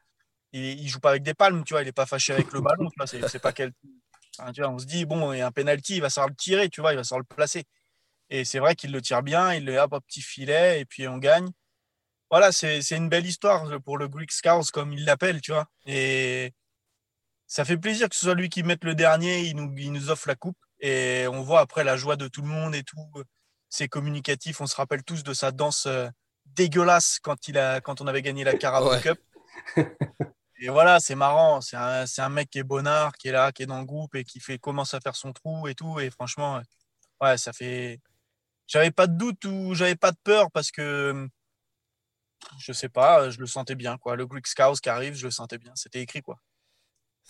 Il, 0.51 0.63
il, 0.81 0.87
joue 0.87 0.99
pas 0.99 1.11
avec 1.11 1.23
des 1.23 1.33
palmes, 1.33 1.63
tu 1.63 1.73
vois, 1.73 1.81
il 1.81 1.87
est 1.87 1.93
pas 1.93 2.05
fâché 2.05 2.33
avec 2.33 2.51
le 2.51 2.61
ballon, 2.61 2.89
tu 2.89 2.95
vois, 2.97 3.07
c'est 3.07 3.39
pas 3.39 3.53
quel. 3.53 3.71
tu 4.53 4.61
vois, 4.61 4.69
on 4.69 4.79
se 4.79 4.85
dit, 4.85 5.05
bon, 5.05 5.33
il 5.33 5.39
y 5.39 5.41
a 5.41 5.47
un 5.47 5.51
penalty, 5.51 5.97
il 5.97 6.01
va 6.01 6.09
savoir 6.09 6.29
le 6.29 6.35
tirer, 6.35 6.69
tu 6.69 6.81
vois, 6.81 6.93
il 6.93 6.95
va 6.95 7.03
savoir 7.03 7.19
le 7.19 7.35
placer. 7.35 7.65
Et 8.29 8.45
c'est 8.45 8.59
vrai 8.59 8.75
qu'il 8.75 8.91
le 8.91 9.01
tire 9.01 9.23
bien, 9.23 9.53
il 9.53 9.65
le 9.65 9.77
hop 9.77 9.93
au 9.93 9.99
petit 10.01 10.21
filet 10.21 10.81
et 10.81 10.85
puis 10.85 11.07
on 11.07 11.17
gagne 11.17 11.49
voilà, 12.29 12.51
c'est 12.51 12.91
une 12.91 13.09
belle 13.09 13.25
histoire 13.25 13.81
pour 13.81 13.97
le 13.97 14.07
Greek 14.07 14.31
Scouts, 14.31 14.71
comme 14.71 14.93
il 14.93 15.03
l'appelle, 15.03 15.41
tu 15.41 15.51
vois. 15.51 15.65
Et 15.87 16.53
ça 17.47 17.65
fait 17.65 17.77
plaisir 17.77 18.07
que 18.07 18.15
ce 18.15 18.25
soit 18.25 18.35
lui 18.35 18.49
qui 18.49 18.61
mette 18.61 18.83
le 18.83 18.93
dernier, 18.93 19.41
il 19.41 19.55
nous, 19.55 19.73
il 19.77 19.91
nous 19.91 20.11
offre 20.11 20.27
la 20.27 20.35
coupe. 20.35 20.57
Et 20.79 21.25
on 21.27 21.41
voit 21.41 21.59
après 21.59 21.83
la 21.83 21.97
joie 21.97 22.15
de 22.17 22.27
tout 22.27 22.41
le 22.41 22.47
monde 22.47 22.75
et 22.75 22.83
tout. 22.83 23.11
C'est 23.67 23.87
communicatif. 23.87 24.61
On 24.61 24.67
se 24.67 24.75
rappelle 24.75 25.03
tous 25.03 25.23
de 25.23 25.33
sa 25.33 25.51
danse 25.51 25.87
euh, 25.87 26.07
dégueulasse 26.45 27.19
quand, 27.19 27.47
il 27.47 27.57
a, 27.57 27.81
quand 27.81 27.99
on 27.99 28.07
avait 28.07 28.21
gagné 28.21 28.43
la 28.43 28.53
Carabao 28.53 28.99
Cup. 28.99 29.19
et 30.59 30.69
voilà, 30.69 30.99
c'est 30.99 31.15
marrant. 31.15 31.61
C'est 31.61 31.77
un, 31.77 32.29
mec 32.29 32.49
qui 32.49 32.59
est 32.59 32.63
bonnard, 32.63 33.13
qui 33.13 33.29
est 33.29 33.31
là, 33.31 33.51
qui 33.51 33.63
est 33.63 33.65
dans 33.65 33.79
le 33.79 33.85
groupe 33.85 34.15
et 34.15 34.23
qui 34.23 34.39
fait, 34.39 34.59
commence 34.59 34.93
à 34.93 34.99
faire 34.99 35.15
son 35.15 35.33
trou 35.33 35.67
et 35.67 35.75
tout. 35.75 35.99
Et 35.99 36.09
franchement, 36.09 36.61
ouais, 37.21 37.37
ça 37.37 37.53
fait. 37.53 37.99
J'avais 38.67 38.91
pas 38.91 39.07
de 39.07 39.17
doute 39.17 39.45
ou 39.45 39.73
j'avais 39.73 39.95
pas 39.95 40.11
de 40.11 40.17
peur 40.23 40.51
parce 40.51 40.71
que 40.71 41.27
je 42.59 42.73
sais 42.73 42.89
pas, 42.89 43.29
je 43.29 43.39
le 43.39 43.47
sentais 43.47 43.75
bien. 43.75 43.97
Quoi. 43.97 44.15
Le 44.15 44.25
Greek 44.27 44.47
Scouts 44.47 44.75
qui 44.81 44.89
arrive, 44.89 45.15
je 45.15 45.25
le 45.25 45.31
sentais 45.31 45.57
bien. 45.57 45.73
C'était 45.75 46.01
écrit. 46.01 46.21
quoi. 46.21 46.39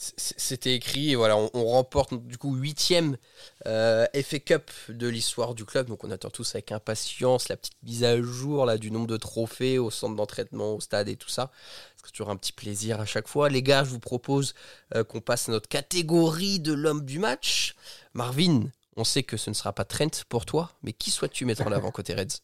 C'était 0.01 0.75
écrit, 0.75 1.13
voilà, 1.15 1.35
on, 1.37 1.65
remporte 1.65 2.13
du 2.13 2.37
coup 2.37 2.55
huitième 2.55 3.17
euh, 3.65 4.05
FA 4.23 4.39
Cup 4.39 4.71
de 4.87 5.09
l'histoire 5.09 5.55
du 5.55 5.65
club, 5.65 5.87
donc 5.87 6.05
on 6.05 6.11
attend 6.11 6.29
tous 6.29 6.55
avec 6.55 6.71
impatience 6.71 7.49
la 7.49 7.57
petite 7.57 7.75
mise 7.83 8.05
à 8.05 8.21
jour 8.21 8.65
là, 8.65 8.77
du 8.77 8.91
nombre 8.91 9.07
de 9.07 9.17
trophées 9.17 9.77
au 9.77 9.89
centre 9.89 10.15
d'entraînement, 10.15 10.75
au 10.75 10.79
stade 10.79 11.09
et 11.09 11.17
tout 11.17 11.27
ça. 11.27 11.51
C'est 11.97 12.13
toujours 12.13 12.29
un 12.29 12.37
petit 12.37 12.53
plaisir 12.53 13.01
à 13.01 13.05
chaque 13.05 13.27
fois. 13.27 13.49
Les 13.49 13.61
gars, 13.61 13.83
je 13.83 13.89
vous 13.89 13.99
propose 13.99 14.55
euh, 14.95 15.03
qu'on 15.03 15.19
passe 15.19 15.49
à 15.49 15.51
notre 15.51 15.67
catégorie 15.67 16.61
de 16.61 16.71
l'homme 16.71 17.03
du 17.03 17.19
match. 17.19 17.75
Marvin, 18.13 18.69
on 18.95 19.03
sait 19.03 19.23
que 19.23 19.35
ce 19.35 19.49
ne 19.49 19.55
sera 19.55 19.73
pas 19.73 19.83
Trent 19.83 20.23
pour 20.29 20.45
toi, 20.45 20.71
mais 20.81 20.93
qui 20.93 21.11
souhaites-tu 21.11 21.43
mettre 21.43 21.67
en 21.67 21.73
avant 21.73 21.91
côté 21.91 22.13
Reds? 22.13 22.39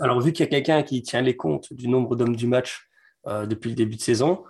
Alors, 0.00 0.20
vu 0.20 0.34
qu'il 0.34 0.44
y 0.44 0.46
a 0.46 0.50
quelqu'un 0.50 0.82
qui 0.82 1.02
tient 1.02 1.22
les 1.22 1.34
comptes 1.34 1.72
du 1.72 1.88
nombre 1.88 2.14
d'hommes 2.14 2.36
du 2.36 2.46
match 2.46 2.90
euh, 3.26 3.46
depuis 3.46 3.70
le 3.70 3.74
début 3.74 3.96
de 3.96 4.02
saison, 4.02 4.44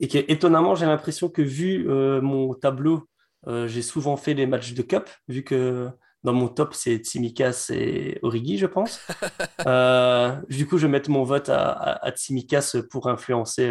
et 0.00 0.08
que 0.08 0.18
étonnamment, 0.28 0.74
j'ai 0.74 0.86
l'impression 0.86 1.28
que 1.28 1.42
vu 1.42 1.88
euh, 1.88 2.20
mon 2.20 2.54
tableau, 2.54 3.08
euh, 3.46 3.68
j'ai 3.68 3.82
souvent 3.82 4.16
fait 4.16 4.34
les 4.34 4.46
matchs 4.46 4.74
de 4.74 4.82
Cup, 4.82 5.08
vu 5.28 5.42
que 5.42 5.88
dans 6.24 6.32
mon 6.32 6.48
top, 6.48 6.74
c'est 6.74 6.96
Tsimikas 6.96 7.68
et 7.70 8.18
Origi, 8.22 8.58
je 8.58 8.66
pense. 8.66 9.00
du 10.48 10.66
coup, 10.66 10.76
je 10.76 10.86
vais 10.86 10.92
mettre 10.92 11.08
mon 11.08 11.22
vote 11.22 11.48
à, 11.48 12.10
Tsimikas 12.16 12.78
pour 12.90 13.08
influencer 13.08 13.68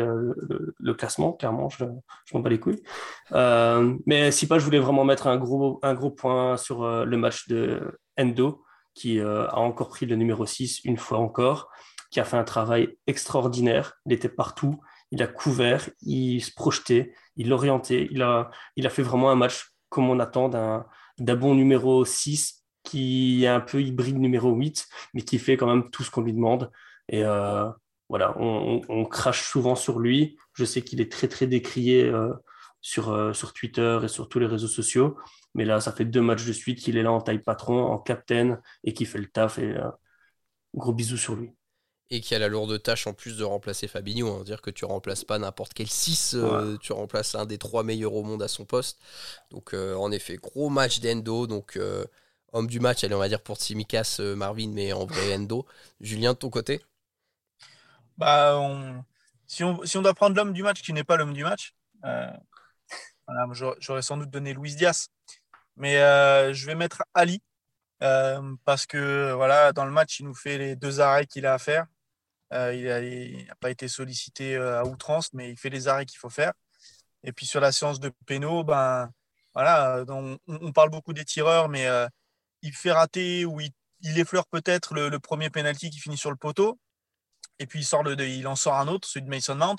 le, 0.80 0.94
classement, 0.94 1.34
clairement, 1.34 1.68
je, 1.68 1.84
m'en 2.34 2.40
bats 2.40 2.50
les 2.50 2.60
couilles. 2.60 2.82
mais 4.06 4.32
si 4.32 4.48
pas, 4.48 4.58
je 4.58 4.64
voulais 4.64 4.80
vraiment 4.80 5.04
mettre 5.04 5.28
un 5.28 5.36
gros, 5.36 5.80
un 5.84 5.94
gros 5.94 6.12
point 6.12 6.56
sur 6.56 7.06
le 7.06 7.18
match 7.18 7.50
de 7.50 8.00
Endo, 8.18 8.64
qui 8.96 9.20
euh, 9.20 9.48
a 9.50 9.60
encore 9.60 9.90
pris 9.90 10.08
le 10.08 10.16
numéro 10.16 10.46
6 10.46 10.82
une 10.86 10.98
fois 10.98 11.20
encore, 11.20 11.70
qui 12.10 12.20
a 12.20 12.24
fait 12.24 12.38
un 12.38 12.44
travail 12.44 12.98
extraordinaire. 13.06 13.94
Il 14.06 14.14
était 14.14 14.30
partout, 14.30 14.80
il 15.12 15.22
a 15.24 15.28
couvert, 15.28 15.89
il 16.02 16.41
se 16.41 16.52
projetait, 16.54 17.13
il 17.36 17.54
orientait, 17.54 18.08
il 18.12 18.22
a, 18.22 18.50
il 18.76 18.88
a 18.88 18.89
fait 18.89 19.04
vraiment 19.04 19.32
un 19.32 19.36
match 19.36 19.72
comme 19.89 20.10
on 20.10 20.20
attend 20.20 20.50
d'un 20.50 21.36
bon 21.36 21.56
numéro 21.56 22.06
6 22.06 22.63
qui 22.84 23.44
est 23.44 23.48
un 23.48 23.62
peu 23.62 23.82
hybride 23.82 24.20
numéro 24.20 24.54
8, 24.54 24.88
mais 25.13 25.22
qui 25.22 25.39
fait 25.39 25.58
quand 25.58 25.68
même 25.68 25.89
tout 25.89 26.04
ce 26.04 26.12
qu'on 26.12 26.22
lui 26.22 26.34
demande. 26.34 26.72
Et 27.10 27.24
euh, 27.24 27.70
voilà, 28.10 28.36
on, 28.38 29.06
crache 29.06 29.44
souvent 29.44 29.76
sur 29.76 30.00
lui. 30.00 30.38
Je 30.54 30.65
sais 30.65 30.82
qu'il 30.82 31.02
est 31.02 31.12
très 31.12 31.28
très 31.28 31.48
décrié 31.48 32.04
euh, 32.04 32.34
sur, 32.82 33.36
sur 33.36 33.54
Twitter 33.54 34.00
et 34.04 34.08
sur 34.08 34.30
tous 34.30 34.39
les 34.39 34.46
réseaux 34.46 34.68
sociaux. 34.68 35.18
Mais 35.56 35.65
là, 35.65 35.80
ça 35.80 35.91
fait 35.94 36.06
deux 36.06 36.22
matchs 36.22 36.46
de 36.46 36.54
suite 36.54 36.80
qu'il 36.80 36.98
est 36.98 37.04
là 37.04 37.12
en 37.12 37.22
taille 37.22 37.39
patron, 37.39 37.86
en 37.86 37.98
captain, 37.98 38.60
et 38.84 38.94
qui 38.94 39.06
fait 39.06 39.18
le 39.18 39.28
taf. 39.28 39.58
Et 39.58 39.72
euh, 39.72 39.89
gros 40.76 40.94
bisous 40.94 41.18
sur 41.18 41.36
lui. 41.36 41.52
Et 42.12 42.22
qui 42.22 42.36
a 42.36 42.39
la 42.39 42.48
lourde 42.48 42.82
tâche 42.82 43.08
en 43.08 43.13
plus 43.13 43.38
de 43.38 43.44
remplacer 43.44 43.88
Fabinho. 43.88 44.32
Hein. 44.32 44.44
Dire 44.44 44.62
que 44.62 44.70
tu 44.70 44.86
remplaces 44.86 45.24
pas 45.24 45.39
n'importe 45.39 45.74
quel 45.74 45.89
6, 45.89 46.36
euh, 46.36 46.78
tu 46.78 46.94
remplaces 46.94 47.34
un 47.34 47.46
des 47.46 47.58
trois 47.58 47.84
meilleurs 47.84 48.13
au 48.13 48.24
monde 48.24 48.44
à 48.44 48.48
son 48.48 48.63
poste. 48.63 49.00
Donc, 49.50 49.74
euh, 49.74 49.96
en 49.96 50.12
effet, 50.12 50.38
gros 50.38 50.70
match 50.70 51.00
d'Endo. 51.00 51.48
Donc, 51.48 51.80
homme 52.54 52.68
du 52.68 52.80
match, 52.80 53.04
allez, 53.04 53.15
on 53.15 53.20
va 53.20 53.28
dire 53.28 53.41
pour 53.41 53.58
Tsimikas, 53.58 54.20
Marvin, 54.36 54.70
mais 54.72 54.94
en 54.94 55.06
vrai 55.06 55.34
Endo. 55.36 55.65
Julien, 56.00 56.34
de 56.34 56.38
ton 56.38 56.50
côté? 56.50 56.82
Bah, 58.18 58.62
si, 59.48 59.63
on, 59.63 59.84
si 59.86 59.98
on 59.98 60.02
doit 60.02 60.13
prendre 60.13 60.36
l'homme 60.36 60.54
du 60.54 60.63
match 60.63 60.82
qui 60.82 60.94
n'est 60.94 61.04
pas 61.04 61.18
l'homme 61.18 61.34
du 61.34 61.44
match, 61.44 61.74
euh, 62.06 62.32
j'aurais 63.80 64.02
sans 64.02 64.18
doute 64.18 64.30
donné 64.30 64.54
Luis 64.54 64.76
Diaz. 64.76 65.10
Mais 65.78 65.98
euh, 65.98 66.54
je 66.54 66.65
vais 66.65 66.76
mettre 66.76 67.04
Ali 67.13 67.41
euh, 68.02 68.56
parce 68.63 68.86
que 68.86 69.34
voilà, 69.34 69.74
dans 69.74 69.86
le 69.86 69.91
match, 69.91 70.20
il 70.20 70.26
nous 70.26 70.34
fait 70.36 70.58
les 70.58 70.76
deux 70.76 71.00
arrêts 71.02 71.26
qu'il 71.26 71.46
a 71.46 71.54
à 71.54 71.58
faire. 71.58 71.86
Il 72.74 73.46
n'a 73.48 73.56
pas 73.56 73.70
été 73.72 73.88
sollicité 73.88 74.56
à 74.58 74.86
outrance, 74.86 75.34
mais 75.34 75.52
il 75.52 75.58
fait 75.58 75.70
les 75.70 75.88
arrêts 75.88 76.06
qu'il 76.06 76.20
faut 76.20 76.30
faire. 76.30 76.54
Et 77.24 77.32
puis 77.32 77.46
sur 77.46 77.60
la 77.60 77.72
séance 77.72 78.00
de 78.00 78.12
péno, 78.26 78.63
ben, 78.63 79.12
voilà, 79.54 80.04
on, 80.10 80.72
parle 80.74 80.89
beaucoup 80.89 81.13
des 81.13 81.26
tireurs, 81.26 81.70
mais 81.70 81.88
il 82.62 82.74
fait 82.74 82.91
rater 82.91 83.46
ou 83.46 83.62
il, 83.62 83.72
effleure 84.20 84.48
peut-être 84.48 84.94
le, 84.94 85.20
premier 85.20 85.50
penalty 85.50 85.89
qui 85.89 86.00
finit 86.00 86.18
sur 86.18 86.32
le 86.32 86.38
poteau. 86.38 86.80
Et 87.60 87.68
puis 87.68 87.80
il, 87.80 87.86
sort 87.86 88.04
le, 88.04 88.20
il 88.20 88.48
en 88.48 88.56
sort 88.56 88.76
un 88.76 88.88
autre, 88.88 89.08
celui 89.08 89.26
de 89.26 89.30
Mason 89.30 89.56
Mount. 89.56 89.78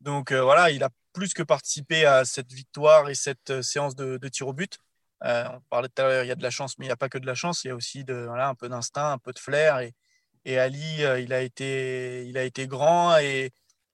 Donc 0.00 0.32
voilà, 0.32 0.70
il 0.70 0.82
a 0.82 0.90
plus 1.12 1.34
que 1.34 1.42
participé 1.42 2.06
à 2.06 2.24
cette 2.24 2.52
victoire 2.52 3.08
et 3.08 3.14
cette 3.14 3.50
euh, 3.50 3.62
séance 3.62 3.96
de, 3.96 4.16
tir 4.28 4.48
au 4.48 4.52
but. 4.52 4.78
Euh, 5.24 5.44
on 5.52 5.60
parlait 5.68 5.88
tout 5.88 6.02
à 6.02 6.06
l'heure, 6.06 6.24
il 6.24 6.28
y 6.28 6.32
a 6.32 6.36
de 6.36 6.42
la 6.42 6.50
chance, 6.50 6.78
mais 6.78 6.86
il 6.86 6.88
n'y 6.88 6.92
a 6.92 6.96
pas 6.96 7.08
que 7.08 7.18
de 7.18 7.26
la 7.26 7.34
chance, 7.34 7.64
il 7.64 7.68
y 7.68 7.70
a 7.70 7.74
aussi 7.74 8.04
de, 8.04 8.28
un 8.28 8.54
peu 8.54 8.68
d'instinct, 8.68 9.12
un 9.12 9.18
peu 9.18 9.32
de 9.32 9.38
flair. 9.38 9.80
Et, 9.80 9.94
et 10.44 10.58
Ali, 10.58 11.04
euh, 11.04 11.20
il, 11.20 11.32
a 11.32 11.40
été, 11.42 12.26
il 12.26 12.38
a 12.38 12.44
été 12.44 12.66
grand 12.66 13.16
et, 13.18 13.50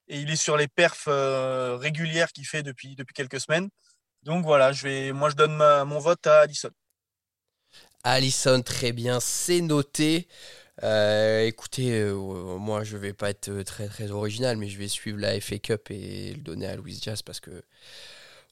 il 0.08 0.30
est 0.30 0.36
sur 0.36 0.56
les 0.56 0.68
perfs 0.68 1.08
régulières 1.08 2.30
qu'il 2.30 2.46
fait 2.46 2.62
depuis, 2.62 2.94
depuis 2.94 3.12
quelques 3.12 3.40
semaines. 3.40 3.68
Donc 4.22 4.44
voilà, 4.44 4.70
je 4.70 4.84
vais, 4.84 5.12
moi 5.12 5.30
je 5.30 5.34
donne 5.34 5.56
mon 5.84 5.98
vote 5.98 6.24
à 6.28 6.42
Allison. 6.42 6.70
Allison, 8.04 8.62
très 8.62 8.92
bien, 8.92 9.18
c'est 9.18 9.60
noté. 9.60 10.28
Euh, 10.82 11.46
écoutez, 11.46 12.00
euh, 12.00 12.14
moi 12.14 12.84
je 12.84 12.96
vais 12.96 13.14
pas 13.14 13.30
être 13.30 13.62
très 13.62 13.88
très 13.88 14.10
original, 14.10 14.56
mais 14.58 14.68
je 14.68 14.78
vais 14.78 14.88
suivre 14.88 15.18
la 15.18 15.40
FA 15.40 15.58
Cup 15.58 15.90
et 15.90 16.34
le 16.34 16.40
donner 16.42 16.66
à 16.66 16.76
Louis 16.76 16.94
Diaz 16.94 17.22
parce 17.22 17.40
que 17.40 17.64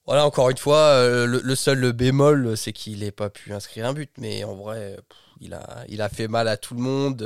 voilà, 0.06 0.26
encore 0.26 0.50
une 0.50 0.58
fois, 0.58 0.78
euh, 0.78 1.26
le, 1.26 1.54
seul 1.54 1.92
bémol, 1.92 2.56
c'est 2.56 2.72
qu'il 2.72 3.00
n'ait 3.00 3.10
pas 3.10 3.30
pu 3.30 3.52
inscrire 3.54 3.86
un 3.86 3.94
but, 3.94 4.10
mais 4.18 4.44
en 4.44 4.54
vrai, 4.54 4.98
il, 5.44 5.54
a, 5.54 5.84
il 5.88 6.02
a 6.02 6.08
fait 6.08 6.28
mal 6.28 6.48
à 6.48 6.56
tout 6.56 6.74
le 6.74 6.80
monde. 6.80 7.18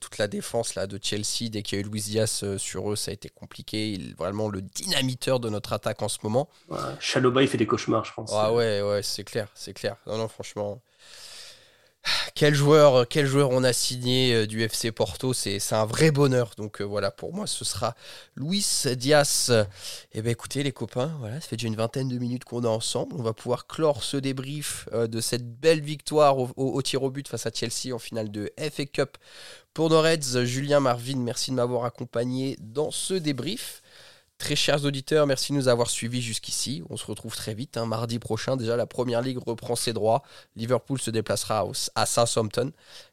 toute 0.00 0.18
la 0.18 0.28
défense 0.28 0.74
là, 0.74 0.86
de 0.86 0.98
Chelsea, 1.02 1.50
dès 1.50 1.62
qu'il 1.62 1.78
y 1.78 1.82
a 1.82 1.84
eu 1.84 1.88
Luis 1.88 2.02
Diaz 2.02 2.56
sur 2.56 2.90
eux, 2.90 2.96
ça 2.96 3.10
a 3.10 3.14
été 3.14 3.28
compliqué. 3.28 3.92
Il 3.92 4.14
vraiment 4.16 4.48
le 4.48 4.62
dynamiteur 4.62 5.40
de 5.40 5.48
notre 5.48 5.72
attaque 5.72 6.02
en 6.02 6.08
ce 6.08 6.18
moment. 6.22 6.48
Ouais, 6.68 6.78
il 7.42 7.48
fait 7.48 7.58
des 7.58 7.66
cauchemars, 7.66 8.04
je 8.04 8.12
pense. 8.12 8.30
Ah 8.32 8.52
ouais, 8.52 8.82
ouais, 8.82 9.02
c'est 9.02 9.24
clair, 9.24 9.48
c'est 9.54 9.74
clair. 9.74 9.96
Non, 10.06 10.16
non, 10.18 10.28
franchement. 10.28 10.80
Quel 12.34 12.54
joueur, 12.54 13.06
quel 13.08 13.26
joueur 13.26 13.50
on 13.50 13.62
a 13.62 13.72
signé 13.72 14.34
euh, 14.34 14.46
du 14.46 14.62
FC 14.62 14.90
Porto, 14.90 15.32
c'est 15.32 15.60
un 15.72 15.84
vrai 15.84 16.10
bonheur. 16.10 16.50
Donc 16.56 16.80
euh, 16.80 16.84
voilà, 16.84 17.10
pour 17.10 17.34
moi, 17.34 17.46
ce 17.46 17.64
sera 17.64 17.94
Luis 18.36 18.66
Diaz. 18.96 19.52
Eh 20.12 20.22
bien 20.22 20.32
écoutez 20.32 20.62
les 20.62 20.72
copains, 20.72 21.14
voilà, 21.20 21.40
ça 21.40 21.48
fait 21.48 21.56
déjà 21.56 21.68
une 21.68 21.76
vingtaine 21.76 22.08
de 22.08 22.18
minutes 22.18 22.44
qu'on 22.44 22.64
est 22.64 22.68
ensemble. 22.68 23.14
On 23.16 23.22
va 23.22 23.32
pouvoir 23.32 23.66
clore 23.66 24.02
ce 24.02 24.16
débrief 24.16 24.88
euh, 24.92 25.06
de 25.06 25.20
cette 25.20 25.46
belle 25.60 25.80
victoire 25.80 26.38
au, 26.38 26.50
au, 26.56 26.82
tir 26.82 27.02
au 27.02 27.10
but 27.10 27.28
face 27.28 27.46
à 27.46 27.50
Chelsea 27.52 27.94
en 27.94 27.98
finale 27.98 28.30
de 28.30 28.50
FA 28.58 28.86
Cup 28.86 29.18
pour 29.74 29.90
nos 29.90 30.00
Reds. 30.00 30.44
Julien 30.44 30.80
Marvin, 30.80 31.18
merci 31.18 31.50
de 31.50 31.56
m'avoir 31.56 31.84
accompagné 31.84 32.56
dans 32.60 32.90
ce 32.90 33.14
débrief. 33.14 33.81
Très 34.38 34.56
chers 34.56 34.84
auditeurs, 34.84 35.26
merci 35.28 35.52
de 35.52 35.56
nous 35.56 35.68
avoir 35.68 35.88
suivis 35.88 36.20
jusqu'ici. 36.20 36.82
On 36.90 36.96
se 36.96 37.06
retrouve 37.06 37.36
très 37.36 37.54
vite. 37.54 37.76
Hein. 37.76 37.86
Mardi 37.86 38.18
prochain, 38.18 38.56
déjà, 38.56 38.76
la 38.76 38.86
première 38.86 39.22
ligue 39.22 39.38
reprend 39.38 39.76
ses 39.76 39.92
droits. 39.92 40.22
Liverpool 40.56 41.00
se 41.00 41.10
déplacera 41.10 41.64
à 41.94 42.06
Southampton 42.06 42.72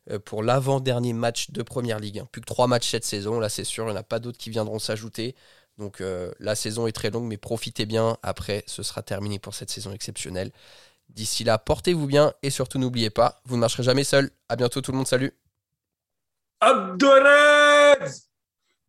euh, 0.10 0.18
pour 0.18 0.42
l'avant-dernier 0.42 1.14
match 1.14 1.52
de 1.52 1.62
première 1.62 2.00
ligue. 2.00 2.20
Hein. 2.20 2.28
Plus 2.32 2.42
que 2.42 2.48
trois 2.48 2.66
matchs 2.66 2.90
cette 2.90 3.06
saison. 3.06 3.40
Là, 3.40 3.48
c'est 3.50 3.64
sûr, 3.64 3.84
il 3.84 3.92
n'y 3.92 3.94
en 3.94 4.00
a 4.00 4.04
pas 4.04 4.20
d'autres 4.20 4.40
qui 4.40 4.50
viendront 4.50 4.80
s'ajouter. 4.80 5.36
Donc, 5.78 6.02
euh, 6.02 6.32
la 6.40 6.56
saison 6.56 6.88
est 6.88 6.92
très 6.92 7.12
longue, 7.12 7.26
mais 7.26 7.38
profitez 7.38 7.86
bien. 7.86 8.18
Après, 8.24 8.64
ce 8.66 8.82
sera 8.82 9.04
terminé 9.04 9.38
pour 9.38 9.54
cette 9.54 9.70
saison 9.70 9.92
exceptionnelle. 9.92 10.52
D'ici 11.10 11.44
là, 11.44 11.58
portez-vous 11.58 12.08
bien 12.08 12.34
et 12.44 12.50
surtout, 12.50 12.78
n'oubliez 12.80 13.10
pas, 13.10 13.42
vous 13.46 13.56
ne 13.56 13.62
marcherez 13.62 13.84
jamais 13.84 14.04
seul. 14.04 14.30
À 14.48 14.56
bientôt, 14.56 14.82
tout 14.82 14.92
le 14.92 14.98
monde. 14.98 15.08
Salut. 15.08 15.34